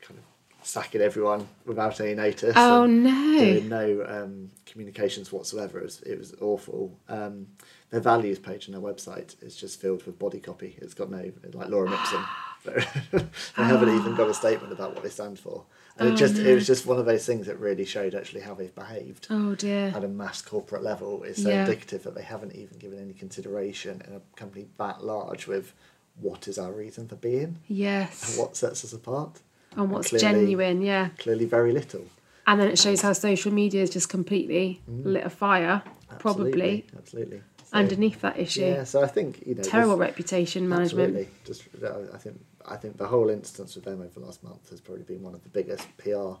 kind 0.00 0.18
of 0.18 0.24
sacking 0.68 1.00
everyone 1.00 1.48
without 1.64 1.98
any 1.98 2.14
notice. 2.14 2.52
oh 2.56 2.84
no. 2.84 3.38
Doing 3.38 3.68
no 3.70 4.04
um, 4.06 4.50
communications 4.66 5.32
whatsoever. 5.32 5.78
It 5.78 5.84
was, 5.84 6.02
it 6.02 6.18
was 6.18 6.34
awful. 6.42 6.94
Um, 7.08 7.46
their 7.90 8.00
values 8.00 8.38
page 8.38 8.68
on 8.68 8.72
their 8.72 8.82
website 8.92 9.34
is 9.42 9.56
just 9.56 9.80
filled 9.80 10.04
with 10.04 10.18
body 10.18 10.40
copy. 10.40 10.76
It's 10.82 10.92
got 10.92 11.10
no 11.10 11.32
like 11.54 11.68
Lorem 11.68 11.92
Ipsum. 11.98 12.24
they 13.56 13.62
haven't 13.62 13.94
even 13.96 14.14
got 14.14 14.28
a 14.28 14.34
statement 14.34 14.72
about 14.72 14.92
what 14.92 15.02
they 15.02 15.08
stand 15.08 15.38
for. 15.38 15.64
And 15.96 16.10
Oh, 16.10 16.12
it 16.12 16.16
just 16.16 16.36
no. 16.36 16.42
it 16.50 16.54
was 16.54 16.66
just 16.66 16.84
one 16.84 16.98
of 16.98 17.06
those 17.06 17.24
things 17.24 17.46
that 17.46 17.58
really 17.58 17.86
showed 17.86 18.14
actually 18.14 18.42
how 18.42 18.52
they've 18.52 18.74
behaved 18.74 19.26
Oh 19.30 19.54
dear. 19.54 19.90
at 19.96 20.04
a 20.04 20.08
mass 20.08 20.42
corporate 20.42 20.82
level. 20.82 21.22
It's 21.22 21.42
so 21.42 21.48
Yeah. 21.48 21.60
indicative 21.64 22.02
that 22.02 22.14
they 22.14 22.22
haven't 22.22 22.54
even 22.54 22.76
given 22.78 22.98
any 22.98 23.14
consideration 23.14 24.02
in 24.06 24.14
a 24.16 24.20
company 24.36 24.66
that 24.76 25.02
large 25.02 25.46
with 25.46 25.72
what 26.20 26.46
is 26.48 26.58
our 26.58 26.72
reason 26.72 27.08
for 27.08 27.16
being 27.16 27.58
Yes. 27.68 28.30
and 28.36 28.38
what 28.44 28.54
sets 28.56 28.84
us 28.84 28.92
apart. 28.92 29.40
And 29.76 29.90
what's 29.90 30.08
clearly- 30.08 30.22
genuine, 30.22 30.82
yeah. 30.82 31.08
Clearly, 31.18 31.44
very 31.44 31.72
little. 31.72 32.04
And 32.46 32.58
then 32.60 32.68
it 32.70 32.78
shows 32.78 33.02
how 33.02 33.12
social 33.12 33.52
media 33.52 33.82
is 33.82 33.90
just 33.90 34.08
completely 34.08 34.80
lit 34.88 35.24
a 35.24 35.30
fire, 35.30 35.82
probably, 36.18 36.86
Absolutely, 36.86 36.86
absolutely. 36.96 37.42
So, 37.58 37.76
underneath 37.76 38.20
that 38.22 38.38
issue. 38.38 38.62
Yeah, 38.62 38.84
so 38.84 39.02
I 39.02 39.06
think 39.06 39.42
you 39.46 39.54
know 39.54 39.62
Terrible 39.62 39.98
reputation 39.98 40.66
management. 40.66 41.14
Absolutely. 41.14 41.28
Just 41.44 41.64
I 41.84 42.14
I 42.14 42.18
think 42.18 42.40
I 42.66 42.76
think 42.76 42.96
the 42.96 43.06
whole 43.06 43.28
instance 43.28 43.74
with 43.74 43.84
them 43.84 44.00
over 44.00 44.18
the 44.18 44.24
last 44.24 44.42
month 44.42 44.70
has 44.70 44.80
probably 44.80 45.02
been 45.02 45.22
one 45.22 45.34
of 45.34 45.42
the 45.42 45.50
biggest 45.50 45.86
PR 45.98 46.36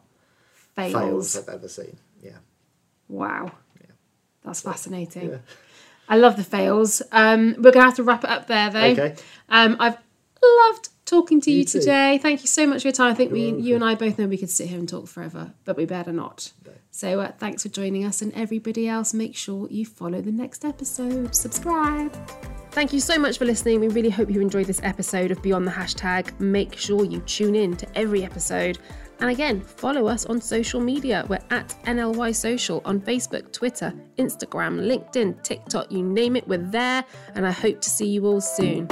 Fails. 0.74 0.92
fails 0.92 1.36
I've 1.36 1.54
ever 1.54 1.68
seen. 1.68 1.98
Yeah. 2.22 2.38
Wow. 3.08 3.52
Yeah. 3.78 3.90
That's 4.44 4.62
fascinating. 4.62 5.30
Yeah. 5.30 5.38
I 6.08 6.16
love 6.16 6.36
the 6.36 6.44
fails. 6.44 7.02
Um, 7.12 7.54
we're 7.58 7.72
going 7.72 7.82
to 7.84 7.90
have 7.90 7.96
to 7.96 8.02
wrap 8.02 8.24
it 8.24 8.30
up 8.30 8.46
there, 8.46 8.70
though. 8.70 8.84
Okay. 8.84 9.14
Um, 9.50 9.76
I've 9.78 9.98
loved 10.42 10.88
talking 11.08 11.40
to 11.42 11.50
you, 11.50 11.58
You 11.58 11.64
too. 11.64 11.80
today. 11.80 12.18
Thank 12.18 12.42
you 12.42 12.46
so 12.46 12.66
much 12.66 12.82
for 12.82 12.88
your 12.88 12.92
time. 12.92 13.10
I 13.10 13.14
think 13.14 13.32
we, 13.32 13.48
You're 13.48 13.58
you 13.58 13.74
and 13.74 13.84
I 13.84 13.94
both 13.94 14.18
know 14.18 14.26
we 14.26 14.36
could 14.38 14.50
sit 14.50 14.68
here 14.68 14.78
and 14.78 14.88
talk 14.88 15.08
forever, 15.08 15.52
but 15.64 15.76
we 15.76 15.84
better 15.86 16.12
not. 16.12 16.52
No. 16.66 16.72
So 16.90 17.20
uh, 17.20 17.32
thanks 17.38 17.62
for 17.62 17.68
joining 17.68 18.04
us, 18.04 18.22
and 18.22 18.32
everybody 18.34 18.88
else, 18.88 19.14
make 19.14 19.34
sure 19.36 19.68
you 19.70 19.86
follow 19.86 20.20
the 20.20 20.32
next 20.32 20.64
episode. 20.64 21.34
Subscribe. 21.34 22.14
Thank 22.72 22.92
you 22.92 23.00
so 23.00 23.18
much 23.18 23.38
for 23.38 23.44
listening. 23.44 23.80
We 23.80 23.88
really 23.88 24.10
hope 24.10 24.30
you 24.30 24.40
enjoyed 24.40 24.66
this 24.66 24.80
episode 24.82 25.30
of 25.30 25.42
Beyond 25.42 25.66
the 25.66 25.70
Hashtag. 25.70 26.38
Make 26.38 26.76
sure 26.76 27.04
you 27.04 27.20
tune 27.20 27.56
in 27.56 27.76
to 27.78 27.98
every 27.98 28.24
episode. 28.24 28.78
And 29.20 29.30
again, 29.30 29.60
follow 29.60 30.06
us 30.06 30.26
on 30.26 30.40
social 30.40 30.80
media. 30.80 31.24
We're 31.28 31.40
at 31.50 31.74
NLY 31.86 32.36
Social 32.36 32.80
on 32.84 33.00
Facebook, 33.00 33.50
Twitter, 33.52 33.92
Instagram, 34.16 34.78
LinkedIn, 34.86 35.42
TikTok, 35.42 35.90
you 35.90 36.04
name 36.04 36.36
it, 36.36 36.46
we're 36.46 36.58
there. 36.58 37.04
And 37.34 37.44
I 37.44 37.50
hope 37.50 37.80
to 37.80 37.90
see 37.90 38.06
you 38.06 38.26
all 38.26 38.40
soon. 38.40 38.86